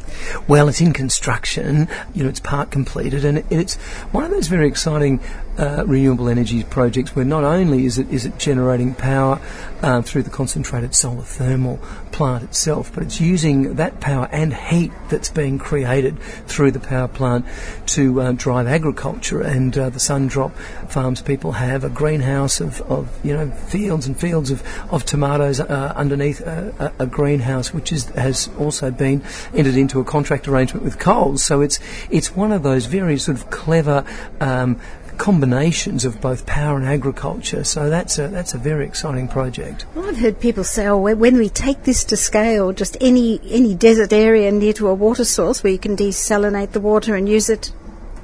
[0.48, 1.88] Well, it's in construction.
[2.14, 3.76] You know, it's part completed, and it, it's
[4.12, 5.20] one of those very exciting
[5.58, 9.40] uh, renewable energy projects where not only is it is it generating power
[9.82, 11.80] uh, through the concentrated solar thermal
[12.14, 17.10] plant itself, but it's using that power and heat that's being created through the power
[17.10, 17.46] plant
[17.88, 19.42] to uh, drive agriculture.
[19.42, 20.56] And uh, the Sundrop
[20.90, 25.60] Farms people have a greenhouse of, of you know fields and fields of, of tomatoes
[25.60, 29.22] uh, underneath a, a, a greenhouse, which is, has also been
[29.54, 31.44] entered into a contract arrangement with Coles.
[31.44, 34.06] So it's it's one of those very sort of clever.
[34.40, 34.80] Um,
[35.18, 37.64] combinations of both power and agriculture.
[37.64, 39.86] So that's a that's a very exciting project.
[39.96, 43.76] Well, I've heard people say, "Oh, when we take this to scale, just any any
[43.76, 47.50] desert area near to a water source where you can desalinate the water and use
[47.50, 47.72] it."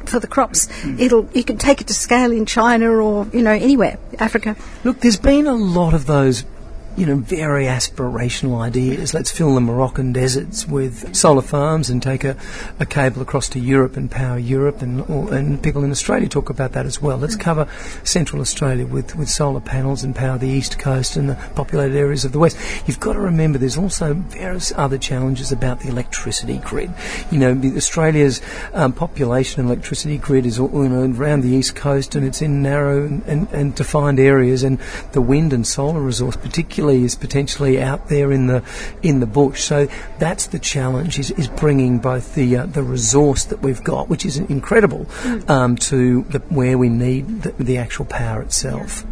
[0.05, 0.99] For the crops, mm-hmm.
[0.99, 4.55] it'll you can take it to scale in China or you know anywhere, Africa.
[4.83, 6.45] Look, there's been a lot of those
[6.99, 9.13] you know, very aspirational ideas.
[9.13, 12.35] Let's fill the Moroccan deserts with solar farms and take a,
[12.77, 16.49] a cable across to Europe and power Europe, and, or, and people in Australia talk
[16.49, 17.17] about that as well.
[17.17, 17.69] Let's cover
[18.03, 22.25] central Australia with, with solar panels and power the east coast and the populated areas
[22.25, 22.57] of the west.
[22.85, 26.91] You've got to remember there's also various other challenges about the electricity grid.
[27.31, 28.41] You know, Australia's
[28.73, 32.41] um, population and electricity grid is all, you know, around the east coast and it's
[32.41, 34.79] in narrow and, and, and defined areas, and
[35.13, 38.63] the wind and solar resource, particularly is potentially out there in the
[39.01, 39.63] in the bush.
[39.63, 44.09] So that's the challenge: is, is bringing both the uh, the resource that we've got,
[44.09, 45.07] which is incredible,
[45.47, 49.05] um, to the, where we need the, the actual power itself.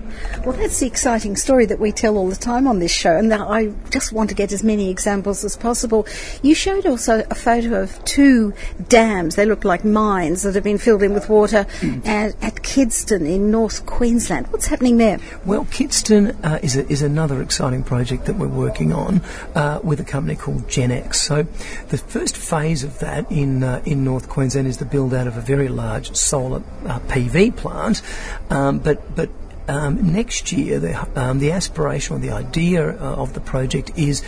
[0.43, 3.33] Well, that's the exciting story that we tell all the time on this show, and
[3.33, 6.07] I just want to get as many examples as possible.
[6.41, 8.53] You showed also a photo of two
[8.87, 9.35] dams.
[9.35, 11.67] They look like mines that have been filled in with water
[12.05, 14.47] at, at Kidston in North Queensland.
[14.47, 15.19] What's happening there?
[15.45, 19.21] Well, Kidston uh, is, a, is another exciting project that we're working on
[19.55, 21.15] uh, with a company called Genex.
[21.15, 21.43] So,
[21.89, 25.37] the first phase of that in uh, in North Queensland is the build out of
[25.37, 28.01] a very large solar uh, PV plant,
[28.49, 29.29] um, but but
[29.67, 34.23] um, next year, the, um, the aspiration or the idea uh, of the project is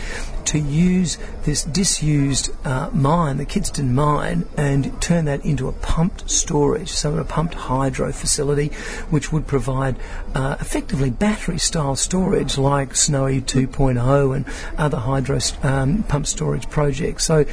[0.50, 6.28] to use this disused uh, mine, the Kidston mine, and turn that into a pumped
[6.28, 8.68] storage, so a pumped hydro facility,
[9.10, 9.94] which would provide
[10.34, 14.44] uh, effectively battery-style storage like Snowy 2.0 and
[14.76, 17.24] other hydro um, pump storage projects.
[17.26, 17.44] So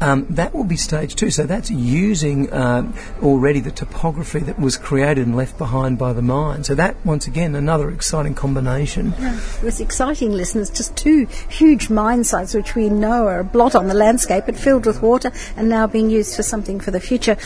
[0.00, 1.30] um, that will be stage two.
[1.30, 6.22] So that's using um, already the topography that was created and left behind by the
[6.22, 6.62] mine.
[6.62, 9.14] So that once again another exciting combination.
[9.18, 10.70] Yeah, it was exciting, listeners.
[10.70, 14.56] Just two huge mine sites which we know are a blot on the landscape, but
[14.56, 17.36] filled with water and now being used for something for the future.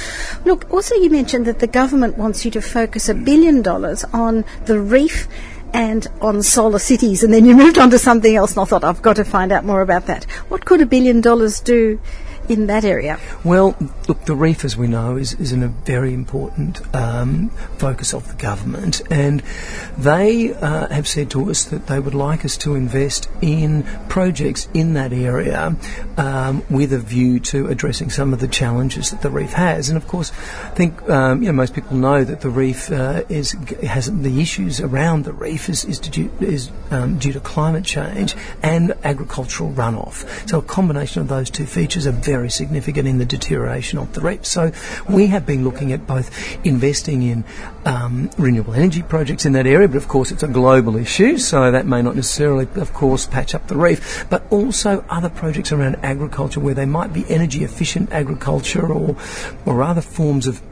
[0.46, 4.46] Look, also you mentioned that the government wants you to focus a billion dollars on
[4.64, 5.28] the reef
[5.74, 8.84] and on solar cities, and then you moved on to something else, and I thought
[8.84, 10.24] I've got to find out more about that.
[10.48, 12.00] What could a billion dollars do
[12.48, 13.18] in that area?
[13.44, 13.76] Well,
[14.08, 18.28] look, the reef, as we know, is, is in a very important um, focus of
[18.28, 19.42] the government, and
[19.96, 24.68] they uh, have said to us that they would like us to invest in projects
[24.74, 25.76] in that area
[26.16, 29.88] um, with a view to addressing some of the challenges that the reef has.
[29.88, 30.30] And of course,
[30.64, 34.40] I think um, you know most people know that the reef uh, is has the
[34.40, 36.00] issues around the reef is is,
[36.40, 40.48] is um, due to climate change and agricultural runoff.
[40.48, 44.12] So a combination of those two features are very very significant in the deterioration of
[44.14, 44.46] the reef.
[44.46, 44.70] So
[45.08, 46.28] we have been looking at both
[46.64, 47.44] investing in
[47.84, 51.72] um, renewable energy projects in that area, but of course it's a global issue, so
[51.72, 55.96] that may not necessarily, of course, patch up the reef, but also other projects around
[55.96, 59.16] agriculture where they might be energy efficient agriculture or,
[59.66, 60.62] or other forms of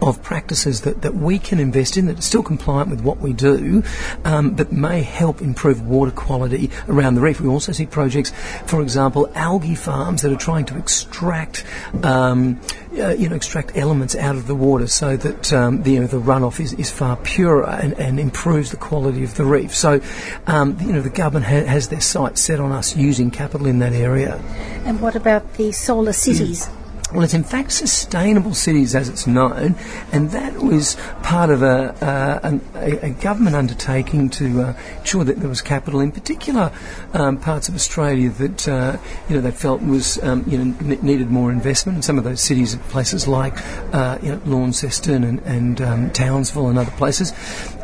[0.00, 3.32] of practices that, that we can invest in that are still compliant with what we
[3.32, 3.82] do,
[4.24, 7.40] um, but may help improve water quality around the reef.
[7.40, 8.32] We also see projects,
[8.66, 11.64] for example, algae farms that are trying to extract,
[12.02, 12.60] um,
[12.98, 16.06] uh, you know, extract elements out of the water so that um, the, you know,
[16.06, 19.74] the runoff is, is far purer and, and improves the quality of the reef.
[19.74, 20.00] So,
[20.46, 23.78] um, you know, the government ha- has their sights set on us using capital in
[23.80, 24.36] that area.
[24.84, 26.68] And what about the solar cities?
[27.12, 29.74] Well, it's in fact sustainable cities as it's known,
[30.12, 35.38] and that was part of a, uh, a, a government undertaking to uh, ensure that
[35.40, 36.72] there was capital, in particular
[37.12, 38.96] um, parts of Australia that uh,
[39.28, 41.96] you know they felt was um, you know n- needed more investment.
[41.96, 43.58] And some of those cities, places like
[43.94, 47.32] uh, you know Launceston and, and um, Townsville and other places,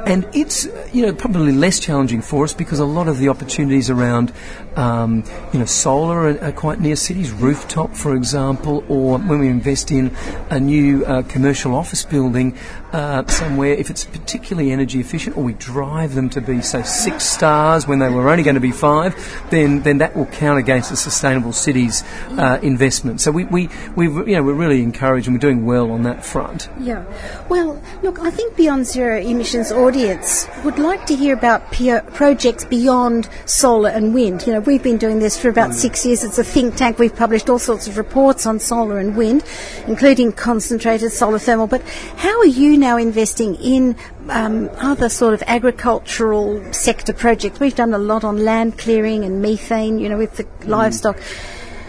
[0.07, 3.91] and it's you know probably less challenging for us because a lot of the opportunities
[3.91, 4.33] around
[4.77, 9.49] um, you know solar are, are, quite near cities, rooftop, for example, or when we
[9.49, 10.15] invest in
[10.51, 12.57] a new uh, commercial office building
[12.93, 17.25] uh, somewhere, if it's particularly energy efficient, or we drive them to be say six
[17.25, 19.15] stars when they were only going to be five,
[19.51, 22.05] then then that will count against the sustainable cities
[22.39, 23.21] uh, investment.
[23.21, 26.25] So we we we you know we're really encouraged and we're doing well on that
[26.25, 26.69] front.
[26.81, 27.05] Yeah.
[27.49, 33.27] Well, look, I think Beyond Zero Emissions audience would like to hear about projects beyond
[33.47, 34.47] solar and wind.
[34.47, 36.25] You know, we've been doing this for about six years.
[36.25, 36.99] It's a think tank.
[36.99, 39.45] We've published all sorts of reports on solar and wind,
[39.87, 41.69] including concentrated solar thermal.
[41.69, 41.81] But
[42.17, 43.97] how are you now investing in
[44.29, 47.59] um, other sort of agricultural sector projects?
[47.59, 51.19] We've done a lot on land clearing and methane, you know, with the livestock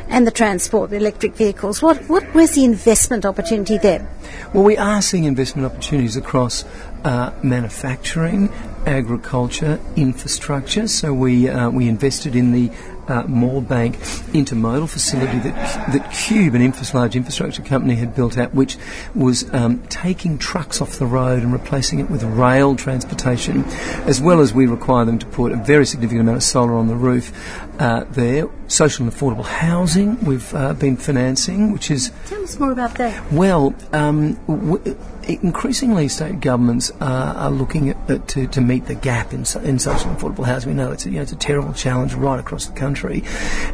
[0.10, 1.82] and the transport, the electric vehicles.
[1.82, 4.10] What, what, where's the investment opportunity there?
[4.54, 6.66] Well, we are seeing investment opportunities across
[7.04, 8.50] uh, manufacturing,
[8.86, 10.88] agriculture, infrastructure.
[10.88, 12.70] So we uh, we invested in the
[13.08, 13.94] uh, Moorebank
[14.34, 15.56] intermodal facility that
[15.94, 18.78] that Qube, an infra- large infrastructure company, had built out, which
[19.16, 23.64] was um, taking trucks off the road and replacing it with rail transportation,
[24.06, 26.88] as well as we require them to put a very significant amount of solar on
[26.88, 27.32] the roof
[27.80, 28.48] uh, there.
[28.70, 33.32] Social and affordable housing we've uh, been financing, which is tell us more about that.
[33.32, 33.76] Well.
[33.92, 34.96] Um, w-
[35.30, 39.78] increasingly state governments are, are looking at, at, to, to meet the gap in, in
[39.78, 40.72] social and affordable housing.
[40.72, 43.24] We know it's a, you know, it's a terrible challenge right across the country.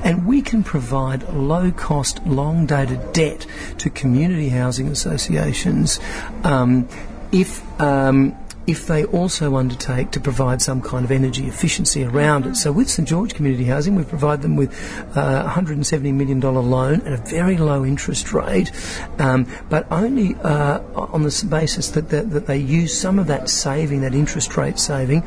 [0.03, 3.45] And we can provide low cost, long dated debt
[3.77, 5.99] to community housing associations
[6.43, 6.87] um,
[7.31, 7.63] if.
[7.79, 8.35] Um,
[8.67, 12.55] if they also undertake to provide some kind of energy efficiency around it.
[12.55, 14.73] So with St George Community Housing, we provide them with
[15.15, 18.71] uh, a $170 million loan at a very low interest rate,
[19.19, 23.49] um, but only uh, on the basis that, that, that they use some of that
[23.49, 25.23] saving, that interest rate saving,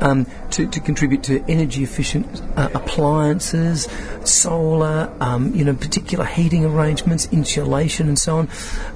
[0.00, 3.88] um, to, to contribute to energy efficient uh, appliances,
[4.24, 8.48] solar, um, you know, particular heating arrangements, insulation, and so on.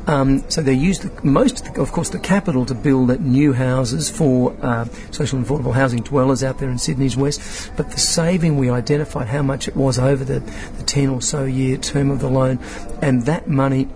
[0.07, 3.21] Um, so they use the, most, of, the, of course, the capital to build that
[3.21, 7.71] new houses for uh, social and affordable housing dwellers out there in Sydney's west.
[7.77, 11.45] But the saving, we identified how much it was over the, the 10 or so
[11.45, 12.59] year term of the loan,
[13.01, 13.87] and that money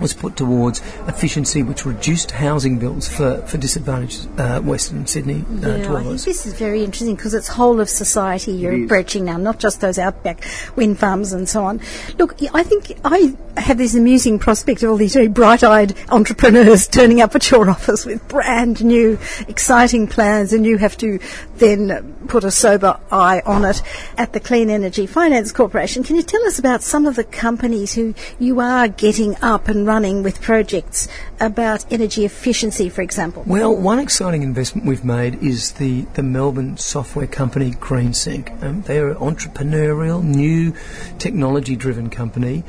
[0.00, 5.68] was put towards efficiency, which reduced housing bills for, for disadvantaged uh, Western Sydney uh,
[5.68, 9.36] Yeah, I think this is very interesting because it's whole of society you're approaching now,
[9.36, 10.44] not just those outback
[10.76, 11.80] wind farms and so on.
[12.18, 17.20] Look, I think I have this amusing prospect of all these very bright-eyed entrepreneurs turning
[17.20, 19.18] up at your office with brand new,
[19.48, 21.18] exciting plans, and you have to
[21.56, 23.82] then put a sober eye on it
[24.16, 26.04] at the Clean Energy Finance Corporation.
[26.04, 29.86] Can you tell us about some of the companies who you are getting up and
[29.88, 31.08] running with projects
[31.40, 33.42] about energy efficiency, for example?
[33.46, 38.62] Well, one exciting investment we've made is the, the Melbourne software company GreenSync.
[38.62, 40.74] Um, they're an entrepreneurial, new,
[41.18, 42.64] technology driven company.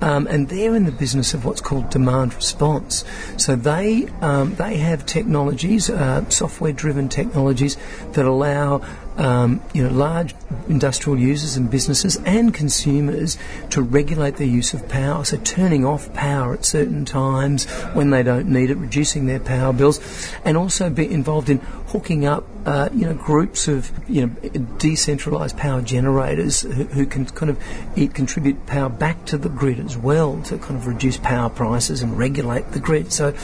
[0.00, 3.04] Um, and they're in the business of what's called demand response.
[3.36, 7.76] So they um, they have technologies, uh, software-driven technologies
[8.14, 8.80] that allow
[9.16, 10.34] um, you know large
[10.68, 13.38] industrial users and businesses and consumers
[13.70, 15.24] to regulate their use of power.
[15.24, 19.72] So turning off power at certain times when they don't need it, reducing their power
[19.72, 20.00] bills,
[20.44, 25.56] and also be involved in hooking up uh, you know groups of you know decentralized
[25.58, 30.40] power generators who, who can kind of contribute power back to the grid as well
[30.42, 33.12] to kind of reduce power prices and regulate the grid.
[33.12, 33.34] So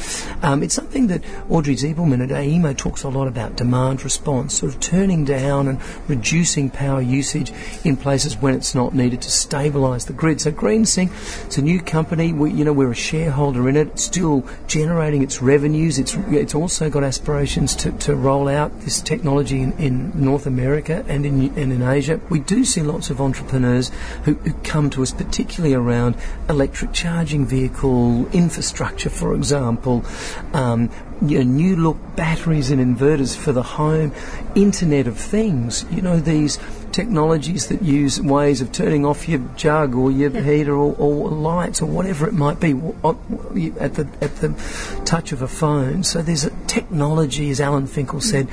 [0.43, 4.75] um, it's something that Audrey Zibelman at AEMO talks a lot about demand response, sort
[4.75, 7.53] of turning down and reducing power usage
[7.85, 10.41] in places when it's not needed to stabilise the grid.
[10.41, 11.11] So GreenSync,
[11.47, 12.33] it's a new company.
[12.33, 13.89] We, you know, we're a shareholder in it.
[13.89, 15.99] It's still generating its revenues.
[15.99, 21.05] It's it's also got aspirations to, to roll out this technology in, in North America
[21.09, 22.21] and in and in Asia.
[22.29, 23.91] We do see lots of entrepreneurs
[24.25, 26.17] who, who come to us, particularly around
[26.49, 30.05] electric charging vehicle infrastructure, for example.
[30.53, 30.91] Um,
[31.23, 34.13] you know, new look batteries and inverters for the home,
[34.55, 35.85] Internet of Things.
[35.91, 36.59] You know these
[36.93, 41.81] technologies that use ways of turning off your jug or your heater or, or lights
[41.83, 42.73] or whatever it might be
[43.05, 43.15] uh,
[43.79, 46.03] at the at the touch of a phone.
[46.03, 48.49] So there's a technology, as Alan Finkel said,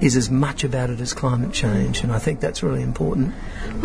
[0.00, 3.34] is as much about it as climate change, and I think that's really important.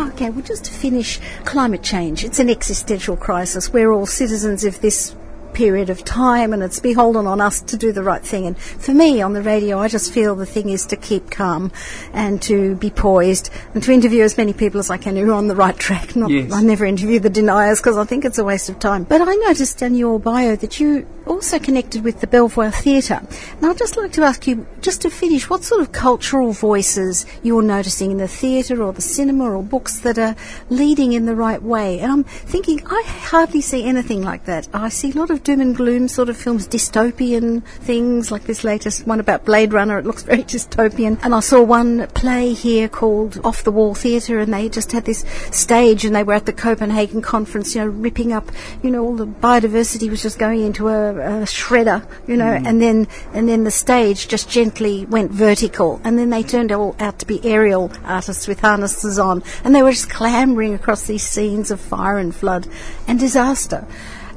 [0.00, 2.24] Okay, well, just to finish, climate change.
[2.24, 3.72] It's an existential crisis.
[3.72, 5.14] We're all citizens of this
[5.56, 8.46] period of time and it's beholden on us to do the right thing.
[8.46, 11.72] And for me on the radio, I just feel the thing is to keep calm
[12.12, 15.34] and to be poised and to interview as many people as I can who are
[15.34, 16.14] on the right track.
[16.14, 16.52] Not, Yes.
[16.52, 19.04] I never interview the deniers because I think it's a waste of time.
[19.04, 23.20] But I noticed in your bio that you also connected with the Belvoir Theatre.
[23.56, 27.26] And I'd just like to ask you, just to finish, what sort of cultural voices
[27.42, 30.36] you're noticing in the theatre or the cinema or books that are
[30.70, 32.00] leading in the right way?
[32.00, 34.68] And I'm thinking, I hardly see anything like that.
[34.72, 38.64] I see a lot of doom and gloom sort of films, dystopian things, like this
[38.64, 39.98] latest one about Blade Runner.
[39.98, 41.18] It looks very dystopian.
[41.22, 45.04] And I saw one play here called Off the Wall Theatre, and they just had
[45.04, 48.50] this stage, and they were at the Copenhagen conference, you know, ripping up,
[48.82, 52.66] you know, all the biodiversity was just going into a, a shredder, you know, mm.
[52.66, 56.94] and then and then the stage just gently went vertical, and then they turned all
[56.98, 61.22] out to be aerial artists with harnesses on, and they were just clambering across these
[61.22, 62.66] scenes of fire and flood
[63.06, 63.86] and disaster.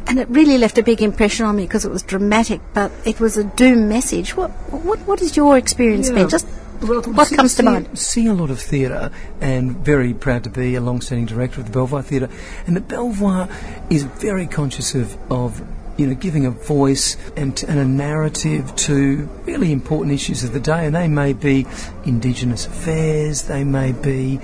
[0.08, 3.20] And it really left a big impression on me because it was dramatic, but it
[3.20, 4.36] was a doom message.
[4.36, 6.16] What what what has your experience Yeah.
[6.16, 6.30] been?
[6.30, 6.48] Just
[6.82, 7.90] Well, what see- comes to see- mind?
[8.00, 9.12] See a lot of theatre,
[9.42, 12.30] and very proud to be a long-standing director of the Belvoir Theatre.
[12.66, 13.50] And the Belvoir
[13.90, 15.62] is very conscious of, of
[16.00, 20.60] you know, giving a voice and, and a narrative to really important issues of the
[20.60, 20.86] day.
[20.86, 21.68] And they may be
[22.06, 24.40] Indigenous affairs, they may be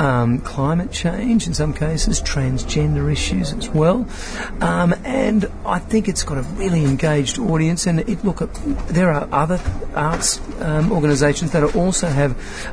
[0.00, 4.08] um, climate change in some cases, transgender issues as well.
[4.62, 7.86] Um, and I think it's got a really engaged audience.
[7.86, 8.40] And it look,
[8.88, 9.60] there are other
[9.94, 12.32] arts um, organisations that also have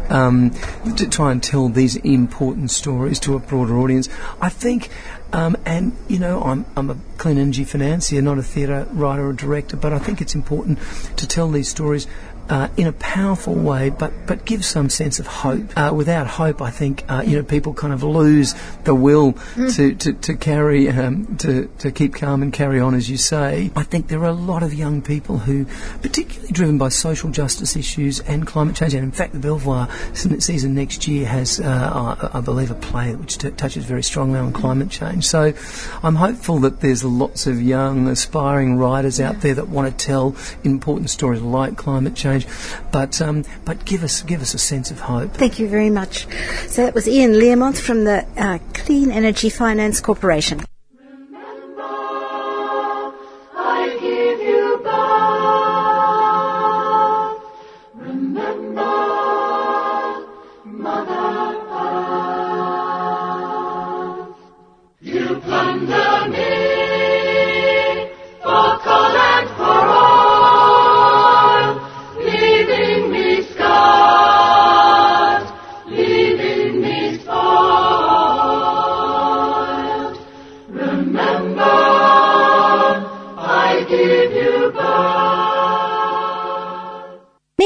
[0.10, 0.52] um,
[0.96, 4.08] to try and tell these important stories to a broader audience.
[4.42, 4.90] I think.
[5.34, 9.34] Um, and you know, I'm I'm a clean energy financier, not a theatre writer or
[9.34, 10.80] director, but I think it's important
[11.18, 12.08] to tell these stories
[12.50, 15.78] uh, in a powerful way, but but give some sense of hope.
[15.78, 19.96] Uh, without hope, I think uh, you know people kind of lose the will to,
[19.96, 23.72] to, to carry um, to to keep calm and carry on, as you say.
[23.76, 25.66] I think there are a lot of young people who,
[26.02, 30.40] particularly driven by social justice issues and climate change, and in fact, the Belvoir se-
[30.40, 34.40] season next year has, uh, I, I believe, a play which t- touches very strongly
[34.40, 35.26] on climate change.
[35.26, 35.54] So,
[36.04, 40.36] I'm hopeful that there's lots of young aspiring writers out there that want to tell
[40.64, 42.37] important stories like climate change,
[42.92, 45.34] but um, but give us give us a sense of hope.
[45.34, 46.28] Thank you very much.
[46.68, 50.62] So that was Ian Learmonth from the uh, Clean Energy Finance Corporation.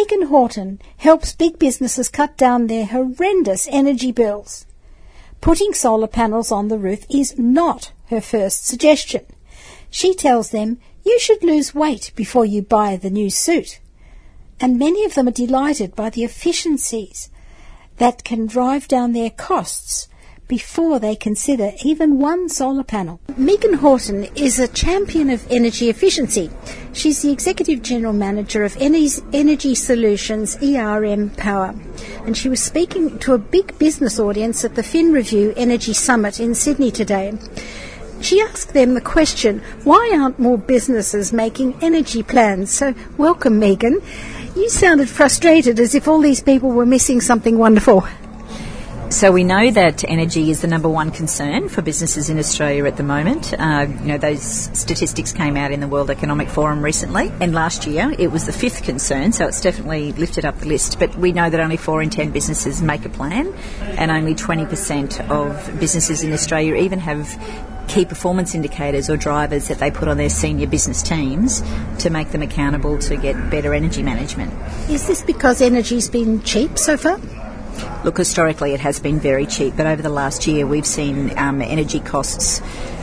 [0.01, 4.65] Megan Horton helps big businesses cut down their horrendous energy bills.
[5.41, 9.23] Putting solar panels on the roof is not her first suggestion.
[9.91, 13.79] She tells them you should lose weight before you buy the new suit.
[14.59, 17.29] And many of them are delighted by the efficiencies
[17.97, 20.07] that can drive down their costs
[20.51, 23.21] before they consider even one solar panel.
[23.37, 26.51] Megan Horton is a champion of energy efficiency.
[26.91, 31.73] She's the Executive General Manager of Energy Solutions ERM Power.
[32.25, 36.41] And she was speaking to a big business audience at the Fin Review Energy Summit
[36.41, 37.31] in Sydney today.
[38.19, 42.71] She asked them the question, why aren't more businesses making energy plans?
[42.71, 44.01] So, welcome, Megan.
[44.53, 48.05] You sounded frustrated as if all these people were missing something wonderful.
[49.11, 52.95] So we know that energy is the number one concern for businesses in Australia at
[52.95, 53.53] the moment.
[53.53, 57.85] Uh, you know, those statistics came out in the World Economic Forum recently, and last
[57.85, 60.97] year it was the fifth concern, so it's definitely lifted up the list.
[60.97, 65.29] But we know that only four in ten businesses make a plan, and only 20%
[65.29, 67.37] of businesses in Australia even have
[67.89, 71.61] key performance indicators or drivers that they put on their senior business teams
[71.99, 74.53] to make them accountable to get better energy management.
[74.89, 77.19] Is this because energy's been cheap so far?
[78.03, 81.61] Look, historically it has been very cheap, but over the last year we've seen um,
[81.61, 82.61] energy costs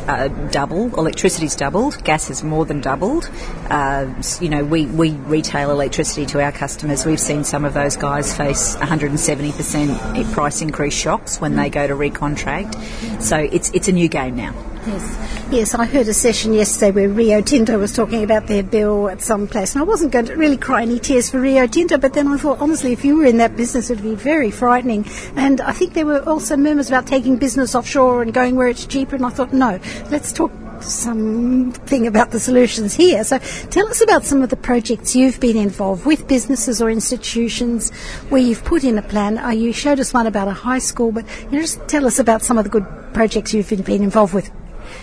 [0.09, 0.87] uh, double.
[0.99, 2.03] Electricity's doubled.
[2.03, 3.31] Gas has more than doubled.
[3.69, 7.05] Uh, you know, we, we retail electricity to our customers.
[7.05, 11.95] We've seen some of those guys face 170% price increase shocks when they go to
[11.95, 13.23] recontract.
[13.23, 14.55] So it's it's a new game now.
[14.89, 15.45] Yes.
[15.51, 19.20] Yes, I heard a session yesterday where Rio Tinto was talking about their bill at
[19.20, 22.14] some place, and I wasn't going to really cry any tears for Rio Tinto, but
[22.14, 25.05] then I thought, honestly, if you were in that business, it would be very frightening.
[25.36, 28.86] And I think there were also murmurs about taking business offshore and going where it's
[28.86, 29.78] cheaper, and I thought, no,
[30.11, 30.51] let's talk
[30.82, 33.24] something about the solutions here.
[33.24, 37.91] So tell us about some of the projects you've been involved with, businesses or institutions
[38.30, 39.39] where you've put in a plan.
[39.39, 42.18] Uh, you showed us one about a high school, but you know, just tell us
[42.18, 44.51] about some of the good projects you've been involved with.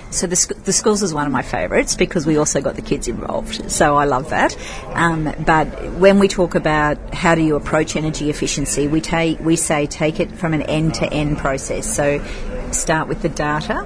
[0.10, 2.82] So the, sc- the schools is one of my favourites because we also got the
[2.82, 3.70] kids involved.
[3.70, 4.58] So I love that.
[4.94, 9.56] Um, but when we talk about how do you approach energy efficiency, we take we
[9.56, 11.94] say take it from an end to end process.
[11.94, 12.24] So
[12.72, 13.84] start with the data.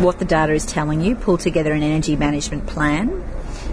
[0.00, 3.24] What the data is telling you, pull together an energy management plan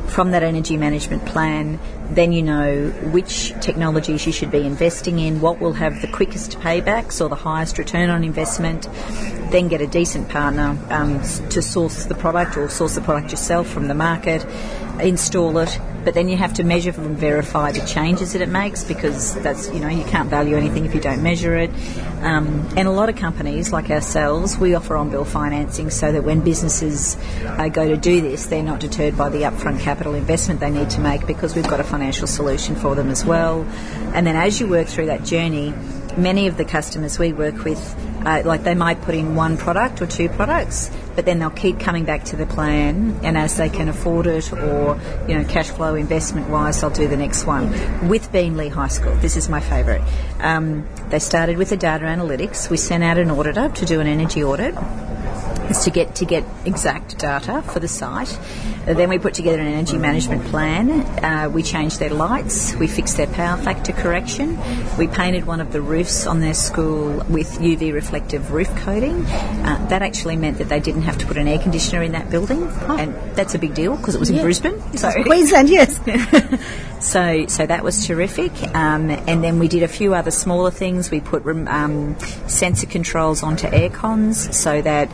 [0.08, 1.80] from that energy management plan,
[2.12, 6.60] then you know which technologies you should be investing in, what will have the quickest
[6.60, 8.88] paybacks or the highest return on investment,
[9.52, 13.68] then get a decent partner um, to source the product or source the product yourself
[13.68, 14.46] from the market,
[15.00, 18.84] install it, but then you have to measure and verify the changes that it makes
[18.84, 21.70] because that's, you know, you can't value anything if you don't measure it.
[22.22, 26.24] Um, and a lot of companies like ourselves, we offer on bill financing so that
[26.24, 30.60] when businesses uh, go to do this, they're not deterred by the upfront capital investment
[30.60, 33.64] they need to make because we've got a financial solution for them as well.
[34.14, 35.74] And then as you work through that journey,
[36.18, 37.96] many of the customers we work with,
[38.26, 41.80] uh, like they might put in one product or two products, but then they'll keep
[41.80, 45.70] coming back to the plan, and as they can afford it or you know cash
[45.70, 47.70] flow investment wise, they'll do the next one.
[48.08, 50.02] With Beenleigh High School, this is my favourite.
[50.40, 52.70] Um, they started with the data analytics.
[52.70, 54.76] We sent out an auditor to do an energy audit
[55.70, 58.38] is to get to get exact data for the site.
[58.86, 60.92] Then we put together an energy management plan.
[61.24, 62.76] Uh, we changed their lights.
[62.76, 64.60] We fixed their power factor correction.
[64.98, 69.26] We painted one of the roofs on their school with UV reflective roof coating.
[69.26, 72.30] Uh, that actually meant that they didn't have to put an air conditioner in that
[72.30, 72.98] building, oh.
[72.98, 74.38] and that's a big deal because it was yeah.
[74.38, 74.84] in Brisbane.
[75.04, 76.00] So Queensland, yes.
[77.00, 78.52] so so that was terrific.
[78.76, 81.12] Um, and then we did a few other smaller things.
[81.12, 85.10] We put um, sensor controls onto air cons so that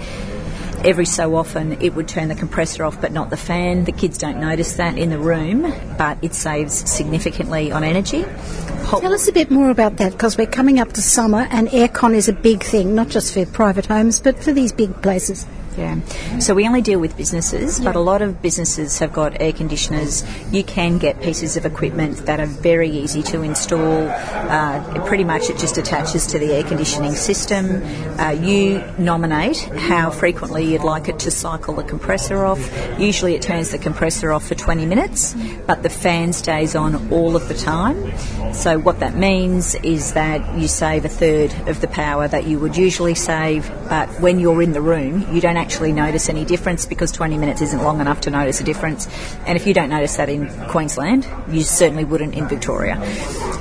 [0.85, 3.83] every so often it would turn the compressor off but not the fan.
[3.83, 8.21] The kids don't notice that in the room, but it saves significantly on energy.
[8.21, 11.67] Hot Tell us a bit more about that because we're coming up to summer and
[11.69, 15.45] aircon is a big thing, not just for private homes but for these big places.
[15.79, 16.39] Yeah.
[16.39, 20.25] So we only deal with businesses, but a lot of businesses have got air conditioners.
[20.51, 24.09] You can get pieces of equipment that are very easy to install.
[24.09, 27.81] Uh, pretty much it just attaches to the air conditioning system.
[28.19, 32.59] Uh, you nominate how frequently you'd like it to cycle the compressor off.
[32.99, 35.33] Usually it turns the compressor off for 20 minutes,
[35.65, 38.11] but the fan stays on all of the time.
[38.53, 42.59] So what that means is that you save a third of the power that you
[42.59, 46.45] would usually save, but when you're in the room, you don't actually actually notice any
[46.45, 49.07] difference because 20 minutes isn't long enough to notice a difference.
[49.45, 52.99] And if you don't notice that in Queensland, you certainly wouldn't in Victoria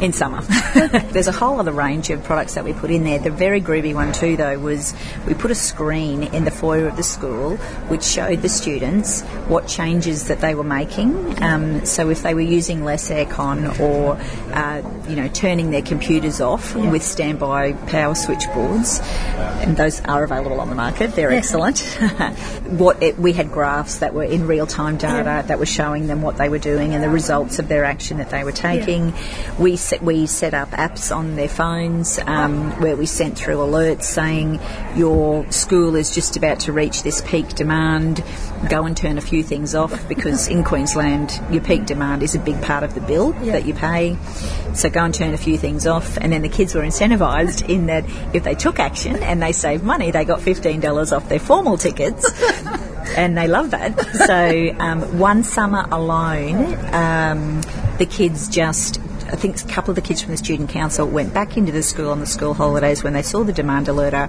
[0.01, 0.41] in summer.
[1.13, 3.19] There's a whole other range of products that we put in there.
[3.19, 4.95] The very groovy one too, though, was
[5.27, 9.69] we put a screen in the foyer of the school which showed the students what
[9.69, 11.43] changes that they were making.
[11.43, 14.17] Um, so if they were using less aircon or
[14.55, 19.01] uh, you know turning their computers off with standby power switchboards,
[19.59, 21.15] and those are available on the market.
[21.15, 21.81] They're excellent.
[22.65, 26.23] what it, we had graphs that were in real time data that were showing them
[26.23, 29.13] what they were doing and the results of their action that they were taking.
[29.59, 34.05] We set, we set up apps on their phones um, where we sent through alerts
[34.05, 34.61] saying
[34.97, 38.23] your school is just about to reach this peak demand.
[38.69, 42.39] Go and turn a few things off because in Queensland your peak demand is a
[42.39, 44.17] big part of the bill that you pay.
[44.75, 47.87] So go and turn a few things off, and then the kids were incentivised in
[47.87, 51.41] that if they took action and they saved money, they got fifteen dollars off their
[51.41, 52.27] formal tickets.
[53.17, 53.99] And they love that.
[54.15, 57.63] So, um, one summer alone, um,
[57.97, 59.01] the kids just
[59.31, 61.83] I think a couple of the kids from the student council went back into the
[61.83, 64.29] school on the school holidays when they saw the demand alerter,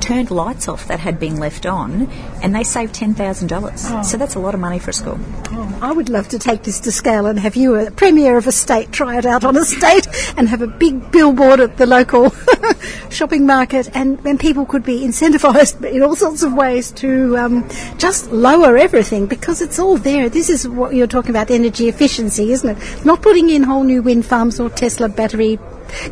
[0.00, 2.10] turned lights off that had been left on,
[2.42, 3.86] and they saved ten thousand dollars.
[4.08, 5.20] So that's a lot of money for a school.
[5.80, 8.52] I would love to take this to scale and have you, a premier of a
[8.52, 12.30] state, try it out on a state and have a big billboard at the local
[13.10, 17.68] shopping market, and then people could be incentivised in all sorts of ways to um,
[17.98, 20.28] just lower everything because it's all there.
[20.28, 23.04] This is what you're talking about energy efficiency, isn't it?
[23.04, 25.58] Not putting in whole new wind farms or Tesla battery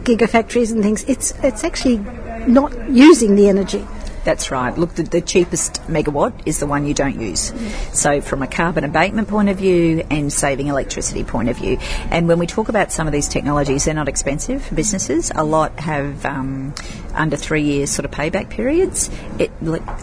[0.05, 1.05] gigafactories and things.
[1.05, 1.99] It's it's actually
[2.47, 3.87] not using the energy.
[4.25, 4.77] That's right.
[4.77, 7.51] Look, the, the cheapest megawatt is the one you don't use.
[7.95, 11.79] So, from a carbon abatement point of view and saving electricity point of view.
[12.11, 15.33] And when we talk about some of these technologies, they're not expensive for businesses.
[15.35, 16.75] A lot have um,
[17.15, 19.09] under three years sort of payback periods.
[19.39, 19.51] It,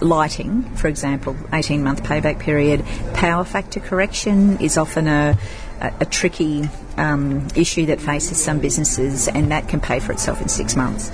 [0.02, 2.84] lighting, for example, 18 month payback period.
[3.14, 5.38] Power factor correction is often a
[5.82, 10.42] a, a tricky um, issue that faces some businesses, and that can pay for itself
[10.42, 11.10] in six months.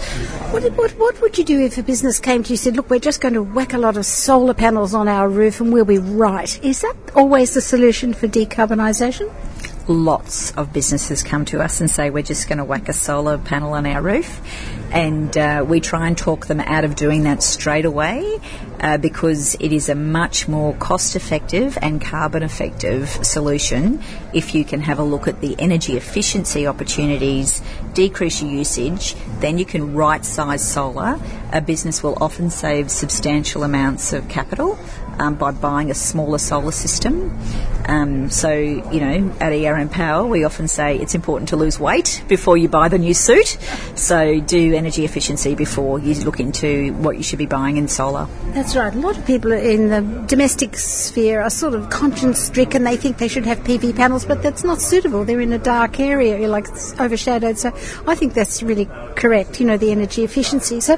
[0.52, 2.90] What, what, what would you do if a business came to you and said, look,
[2.90, 5.86] we're just going to whack a lot of solar panels on our roof and we'll
[5.86, 6.64] be right?
[6.64, 9.32] Is that always the solution for decarbonisation?
[9.92, 13.38] Lots of businesses come to us and say, we're just going to whack a solar
[13.38, 14.39] panel on our roof.
[14.89, 18.39] And uh, we try and talk them out of doing that straight away
[18.80, 24.02] uh, because it is a much more cost effective and carbon effective solution
[24.34, 27.62] if you can have a look at the energy efficiency opportunities,
[27.94, 31.20] decrease your usage, then you can right size solar.
[31.52, 34.80] A business will often save substantial amounts of capital
[35.20, 37.38] um, by buying a smaller solar system.
[37.86, 42.24] Um, so, you know, at ERM Power, we often say it's important to lose weight
[42.28, 43.57] before you buy the new suit.
[43.95, 48.28] So, do energy efficiency before you look into what you should be buying in solar.
[48.53, 48.93] That's right.
[48.93, 52.84] A lot of people in the domestic sphere are sort of conscience stricken.
[52.84, 55.26] They think they should have PV panels, but that's not suitable.
[55.26, 56.68] They're in a dark area, like
[56.99, 57.57] overshadowed.
[57.57, 57.70] So
[58.07, 58.86] I think that's really
[59.16, 60.80] correct, you know, the energy efficiency.
[60.80, 60.97] So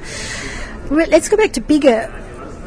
[0.90, 2.23] let's go back to bigger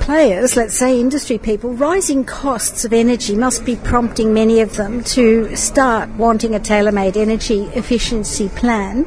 [0.08, 5.04] players, let's say industry people, rising costs of energy must be prompting many of them
[5.04, 9.06] to start wanting a tailor made energy efficiency plan.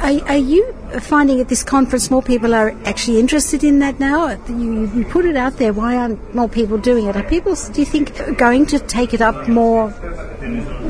[0.00, 0.70] Are, are you
[1.00, 4.38] finding at this conference more people are actually interested in that now?
[4.48, 7.16] You, you put it out there, why aren't more people doing it?
[7.16, 9.88] Are people, do you think, going to take it up more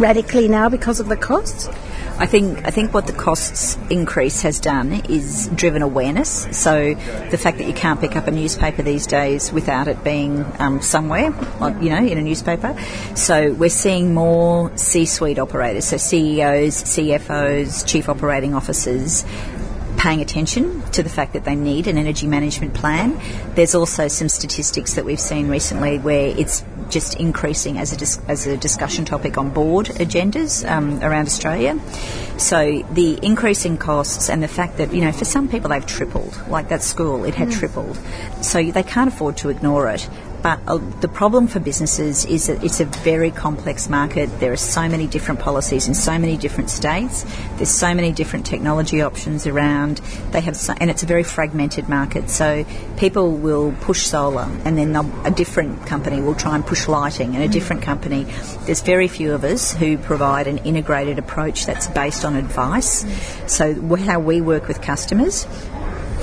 [0.01, 1.69] radically now because of the costs?
[2.21, 6.49] I think I think what the costs increase has done is driven awareness.
[6.51, 6.95] So
[7.31, 10.83] the fact that you can't pick up a newspaper these days without it being um,
[10.83, 11.33] somewhere,
[11.81, 12.77] you know, in a newspaper.
[13.15, 19.25] So we're seeing more C-suite operators, so CEOs, CFOs, chief operating officers
[19.99, 23.21] paying attention to the fact that they need an energy management plan.
[23.55, 28.21] There's also some statistics that we've seen recently where it's just increasing as a, dis-
[28.29, 31.79] as a discussion topic on board agendas um, around Australia.
[32.39, 36.41] So the increasing costs and the fact that, you know, for some people they've tripled,
[36.49, 37.99] like that school, it had tripled.
[38.41, 40.09] So they can't afford to ignore it.
[40.43, 44.27] But uh, the problem for businesses is that it's a very complex market.
[44.41, 47.25] There are so many different policies in so many different states.
[47.57, 49.97] There's so many different technology options around.
[50.31, 52.31] They have, so, and it's a very fragmented market.
[52.31, 52.65] So
[52.97, 57.43] people will push solar, and then a different company will try and push lighting, and
[57.43, 58.25] a different company.
[58.67, 63.05] There's very few of us who provide an integrated approach that's based on advice.
[63.47, 65.47] So how we work with customers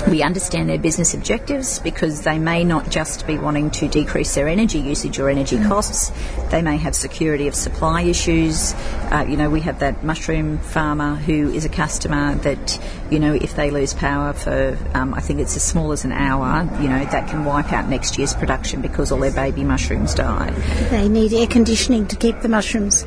[0.08, 4.46] We understand their business objectives because they may not just be wanting to decrease their
[4.46, 6.12] energy usage or energy costs.
[6.50, 8.72] They may have security of supply issues.
[9.10, 12.80] Uh, you know, we have that mushroom farmer who is a customer that,
[13.10, 16.12] you know, if they lose power for, um, I think it's as small as an
[16.12, 20.14] hour, you know, that can wipe out next year's production because all their baby mushrooms
[20.14, 20.50] die.
[20.90, 23.04] They need air conditioning to keep the mushrooms.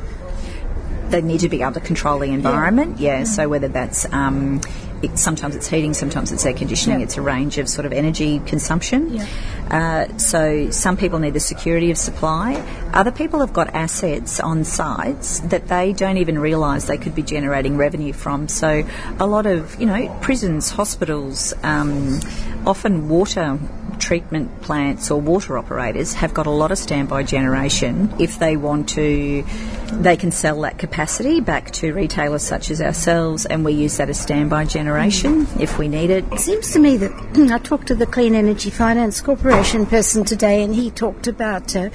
[1.08, 3.24] They need to be able to control the environment, yeah.
[3.24, 4.60] So whether that's um,
[5.02, 7.00] it, sometimes it's heating, sometimes it's air conditioning.
[7.00, 7.04] Yeah.
[7.04, 9.14] It's a range of sort of energy consumption.
[9.14, 9.26] Yeah.
[9.70, 12.54] Uh, so some people need the security of supply.
[12.92, 17.22] Other people have got assets on sites that they don't even realise they could be
[17.22, 18.48] generating revenue from.
[18.48, 18.84] So
[19.18, 22.20] a lot of you know prisons, hospitals, um,
[22.66, 23.58] often water
[24.00, 28.12] treatment plants or water operators have got a lot of standby generation.
[28.18, 29.44] If they want to,
[29.92, 34.08] they can sell that capacity back to retailers such as ourselves, and we use that
[34.08, 36.24] as standby generation if we need it.
[36.32, 37.12] It seems to me that
[37.52, 41.76] I talked to the Clean Energy Finance Corporation person today, and he talked about.
[41.76, 41.90] Uh,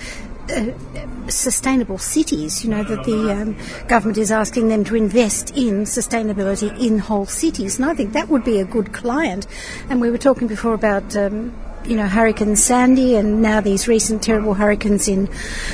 [0.48, 0.72] uh,
[1.28, 6.70] sustainable cities, you know, that the um, government is asking them to invest in sustainability
[6.80, 7.78] in whole cities.
[7.78, 9.48] And I think that would be a good client.
[9.90, 11.52] And we were talking before about um,
[11.88, 15.28] you know, Hurricane Sandy and now these recent terrible hurricanes in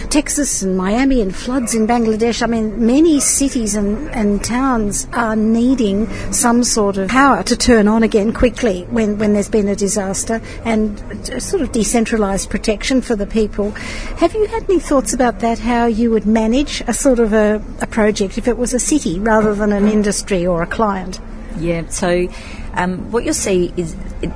[0.10, 2.42] Texas and Miami and floods in Bangladesh.
[2.42, 7.88] I mean, many cities and, and towns are needing some sort of power to turn
[7.88, 11.00] on again quickly when, when there's been a disaster and
[11.42, 13.72] sort of decentralised protection for the people.
[14.18, 17.64] Have you had any thoughts about that, how you would manage a sort of a,
[17.82, 21.20] a project if it was a city rather than an industry or a client?
[21.58, 22.28] Yeah, so
[22.74, 24.32] um, what you'll see is it,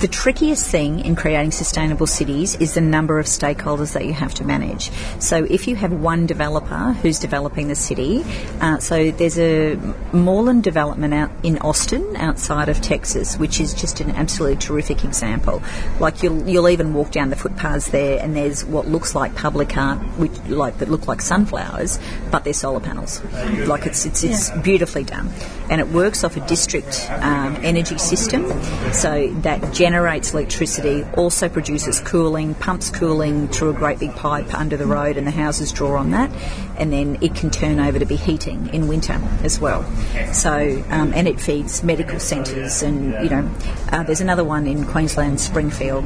[0.00, 4.34] the trickiest thing in creating sustainable cities is the number of stakeholders that you have
[4.34, 4.90] to manage.
[5.20, 8.24] So if you have one developer who's developing the city,
[8.60, 9.76] uh, so there's a
[10.12, 15.62] Moreland development out in Austin, outside of Texas, which is just an absolutely terrific example.
[16.00, 19.76] Like you'll you'll even walk down the footpaths there, and there's what looks like public
[19.76, 21.98] art, which like that look like sunflowers,
[22.30, 23.22] but they're solar panels.
[23.66, 25.30] Like it's it's, it's beautifully done,
[25.70, 28.46] and it works off a district um, energy system,
[28.92, 34.76] so that generates electricity, also produces cooling, pumps cooling through a great big pipe under
[34.76, 36.30] the road, and the houses draw on that,
[36.78, 39.84] and then it can turn over to be heating in winter as well.
[40.32, 43.50] So, um, and it feeds medical centres, and you know,
[43.90, 46.04] uh, there's another one in Queensland, Springfield.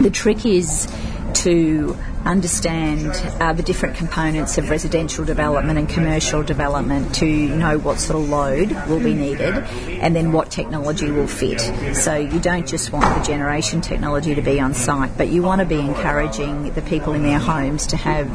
[0.00, 0.86] The trick is
[1.36, 3.06] to understand
[3.40, 7.26] uh, the different components of residential development and commercial development to
[7.56, 9.54] know what sort of load will be needed
[10.02, 11.60] and then what technology will fit.
[11.94, 15.60] So you don't just want the generation technology to be on site, but you want
[15.60, 18.28] to be encouraging the people in their homes to have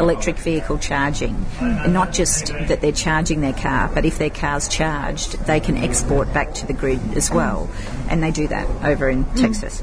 [0.00, 1.46] electric vehicle charging.
[1.60, 5.76] And not just that they're charging their car, but if their car's charged, they can
[5.76, 7.70] export back to the grid as well.
[8.10, 9.82] And they do that over in Texas.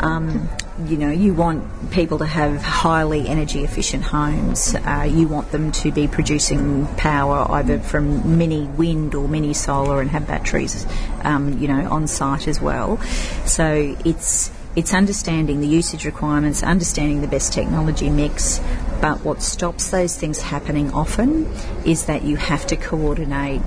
[0.00, 0.48] Um,
[0.86, 4.74] you know, you want people to have highly energy efficient homes.
[4.74, 10.00] Uh, you want them to be producing power either from mini wind or mini solar
[10.00, 10.86] and have batteries,
[11.22, 12.98] um, you know, on site as well.
[13.44, 18.60] So it's it's understanding the usage requirements, understanding the best technology mix.
[19.00, 21.46] But what stops those things happening often
[21.84, 23.62] is that you have to coordinate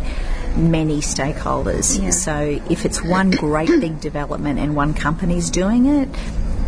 [0.56, 2.02] many stakeholders.
[2.02, 2.12] Yeah.
[2.12, 6.10] So if it's one great big development and one company's doing it,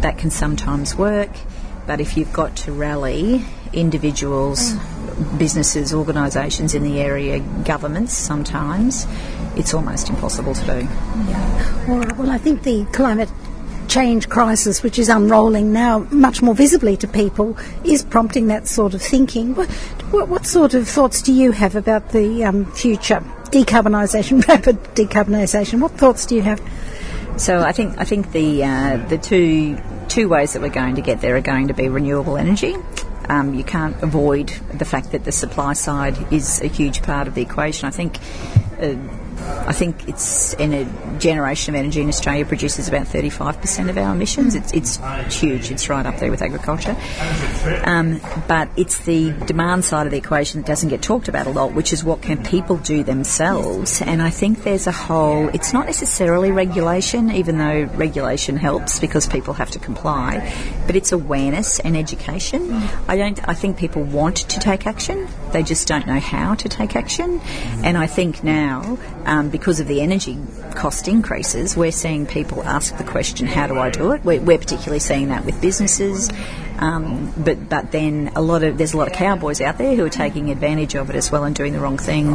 [0.02, 1.32] that can sometimes work.
[1.88, 4.74] But if you've got to rally individuals,
[5.38, 9.06] businesses, organisations in the area, governments sometimes,
[9.56, 10.88] it's almost impossible to do.
[11.88, 12.18] All right.
[12.18, 13.30] Well, I think the climate
[13.88, 18.94] change crisis, which is unrolling now much more visibly to people, is prompting that sort
[18.94, 19.54] of thinking.
[19.56, 19.70] What,
[20.12, 23.24] what, what sort of thoughts do you have about the um, future
[23.56, 25.80] decarbonisation, rapid decarbonisation?
[25.80, 26.62] What thoughts do you have?
[27.38, 29.78] So I think I think the uh, the two
[30.10, 32.76] two ways that we're going to get there are going to be renewable energy.
[33.28, 37.36] Um, you can't avoid the fact that the supply side is a huge part of
[37.36, 37.88] the equation.
[37.88, 38.18] I think.
[38.82, 38.96] Uh,
[39.46, 44.14] I think it's in a generation of energy in Australia produces about 35% of our
[44.14, 44.56] emissions.
[44.56, 44.98] It's, it's
[45.40, 45.72] huge.
[45.72, 46.96] It's right up there with agriculture.
[47.84, 51.52] Um, but it's the demand side of the equation that doesn't get talked about a
[51.52, 54.02] lot, which is what can people do themselves.
[54.02, 55.50] And I think there's a whole.
[55.50, 60.54] It's not necessarily regulation, even though regulation helps because people have to comply,
[60.86, 62.72] but it's awareness and education.
[63.08, 63.40] I don't.
[63.48, 65.28] I think people want to take action.
[65.52, 67.40] They just don't know how to take action.
[67.84, 68.98] And I think now now,
[69.36, 70.38] um, because of the energy
[70.76, 74.58] cost increases, we're seeing people ask the question, "How do I do it?" We're, we're
[74.58, 76.30] particularly seeing that with businesses,
[76.80, 80.06] um, but but then a lot of there's a lot of cowboys out there who
[80.06, 82.28] are taking advantage of it as well and doing the wrong thing.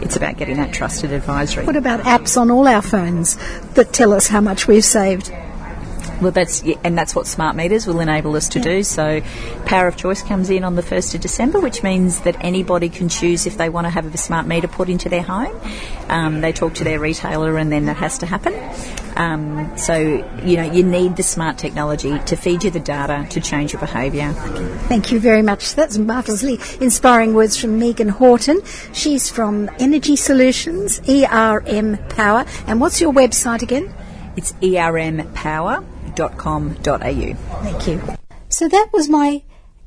[0.00, 1.66] It's about getting that trusted advisory.
[1.66, 3.36] What about apps on all our phones
[3.74, 5.32] that tell us how much we've saved?
[6.20, 8.82] Well, that's and that's what smart meters will enable us to do.
[8.82, 9.20] So,
[9.66, 13.08] power of choice comes in on the first of December, which means that anybody can
[13.08, 15.58] choose if they want to have a smart meter put into their home.
[16.08, 18.54] Um, they talk to their retailer, and then that has to happen.
[19.16, 19.96] Um, so,
[20.42, 23.80] you know, you need the smart technology to feed you the data to change your
[23.80, 24.32] behaviour.
[24.88, 25.74] Thank you very much.
[25.74, 28.60] That's marvellously inspiring words from Megan Horton.
[28.92, 32.44] She's from Energy Solutions, ERM Power.
[32.66, 33.94] And what's your website again?
[34.36, 34.52] It's
[36.14, 37.34] ermpower.com.au.
[37.62, 38.16] Thank you.
[38.48, 39.42] So that was my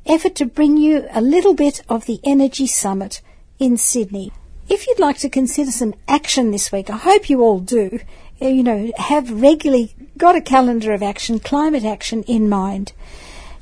[0.06, 3.20] effort to bring you a little bit of the Energy Summit
[3.58, 4.32] in Sydney.
[4.68, 8.00] If you'd like to consider some action this week, I hope you all do,
[8.40, 12.92] uh, you know, have regularly got a calendar of action, climate action in mind.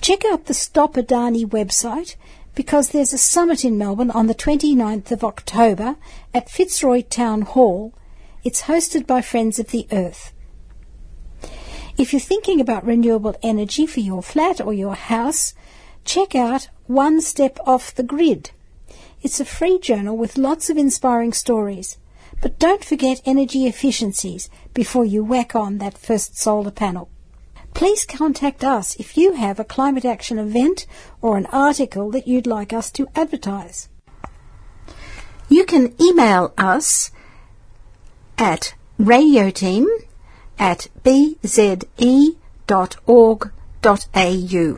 [0.01, 2.17] Check out the Stop Adani website
[2.55, 5.97] because there's a summit in Melbourne on the 29th of October
[6.35, 7.95] at Fitzroy Town Hall.
[8.43, 10.33] It's hosted by Friends of the Earth.
[11.99, 15.55] If you're thinking about renewable energy for your flat or your house,
[16.05, 18.51] check out One Step Off the Grid.
[19.23, 21.97] It's a free journal with lots of inspiring stories.
[22.43, 27.09] But don't forget energy efficiencies before you whack on that first solar panel.
[27.73, 30.87] Please contact us if you have a climate action event
[31.23, 33.89] or an article that you'd like us to advertise.
[35.49, 37.11] You can email us
[38.37, 39.87] at radioteam
[40.59, 42.37] at bze.org.au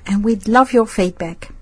[0.06, 1.52] and we'd love your feedback.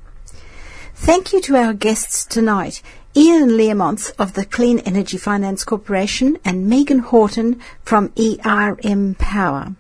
[0.95, 2.83] Thank you to our guests tonight,
[3.15, 9.75] Ian Learmonth of the Clean Energy Finance Corporation and Megan Horton from ERM Power.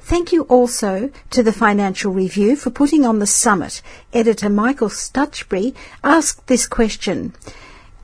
[0.00, 3.82] Thank you also to the Financial Review for putting on the summit.
[4.12, 7.34] Editor Michael Stutchbury asked this question.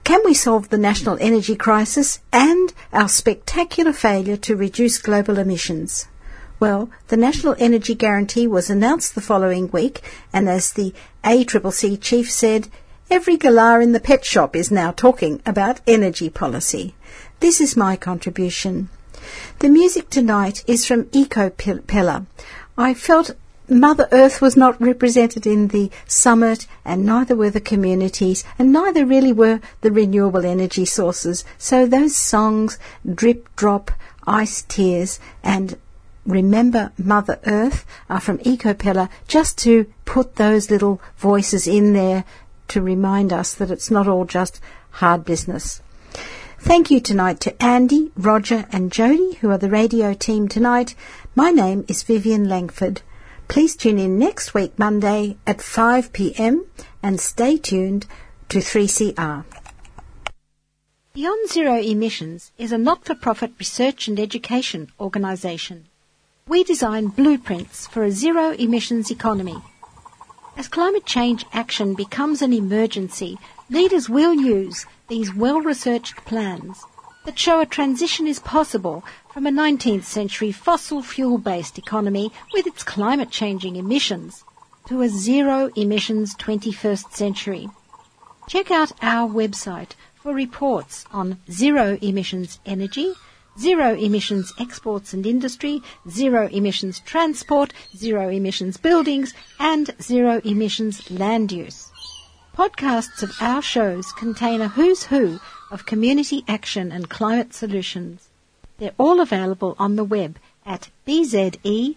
[0.05, 6.09] Can we solve the national energy crisis and our spectacular failure to reduce global emissions?
[6.59, 10.93] Well, the National Energy Guarantee was announced the following week, and as the
[11.23, 12.69] ACCC chief said,
[13.11, 16.95] every galah in the pet shop is now talking about energy policy.
[17.39, 18.89] This is my contribution.
[19.61, 22.27] The music tonight is from Ecopella.
[22.77, 23.37] I felt
[23.73, 29.07] Mother Earth was not represented in the summit, and neither were the communities, and neither
[29.07, 31.43] really were the renewable energy sources.
[31.57, 32.79] So those songs,
[33.15, 33.91] Drip Drop,
[34.27, 35.79] Ice Tears, and
[36.27, 42.25] Remember Mother Earth are from Ecopella, just to put those little voices in there
[42.69, 44.61] to remind us that it's not all just
[44.91, 45.81] hard business.
[46.61, 50.95] Thank you tonight to Andy, Roger, and Jody, who are the radio team tonight.
[51.35, 53.01] My name is Vivian Langford.
[53.49, 56.67] Please tune in next week, Monday at 5 pm,
[57.03, 58.07] and stay tuned
[58.49, 59.45] to 3CR.
[61.15, 65.85] Beyond Zero Emissions is a not for profit research and education organisation.
[66.49, 69.59] We design blueprints for a zero emissions economy.
[70.57, 73.39] As climate change action becomes an emergency,
[73.71, 76.85] leaders will use these well researched plans
[77.25, 82.67] that show a transition is possible from a 19th century fossil fuel based economy with
[82.67, 84.45] its climate changing emissions
[84.89, 87.69] to a zero emissions 21st century.
[88.49, 93.13] Check out our website for reports on zero emissions energy,
[93.59, 101.53] zero emissions exports and industry, zero emissions transport, zero emissions buildings, and zero emissions land
[101.53, 101.91] use.
[102.57, 105.41] Podcasts of our shows contain a who's who
[105.73, 108.29] of community action and climate solutions.
[108.79, 111.97] They're all available on the web at bze.org.au.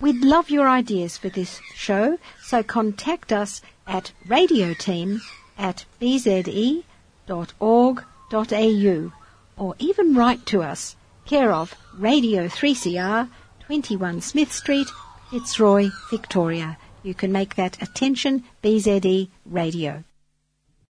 [0.00, 5.20] We'd love your ideas for this show, so contact us at radioteam
[5.58, 6.82] at bze.org.au
[9.56, 10.96] or even write to us,
[11.26, 13.28] care of Radio 3CR,
[13.60, 14.88] 21 Smith Street,
[15.30, 16.78] Fitzroy, Victoria.
[17.02, 20.04] You can make that attention BZE Radio.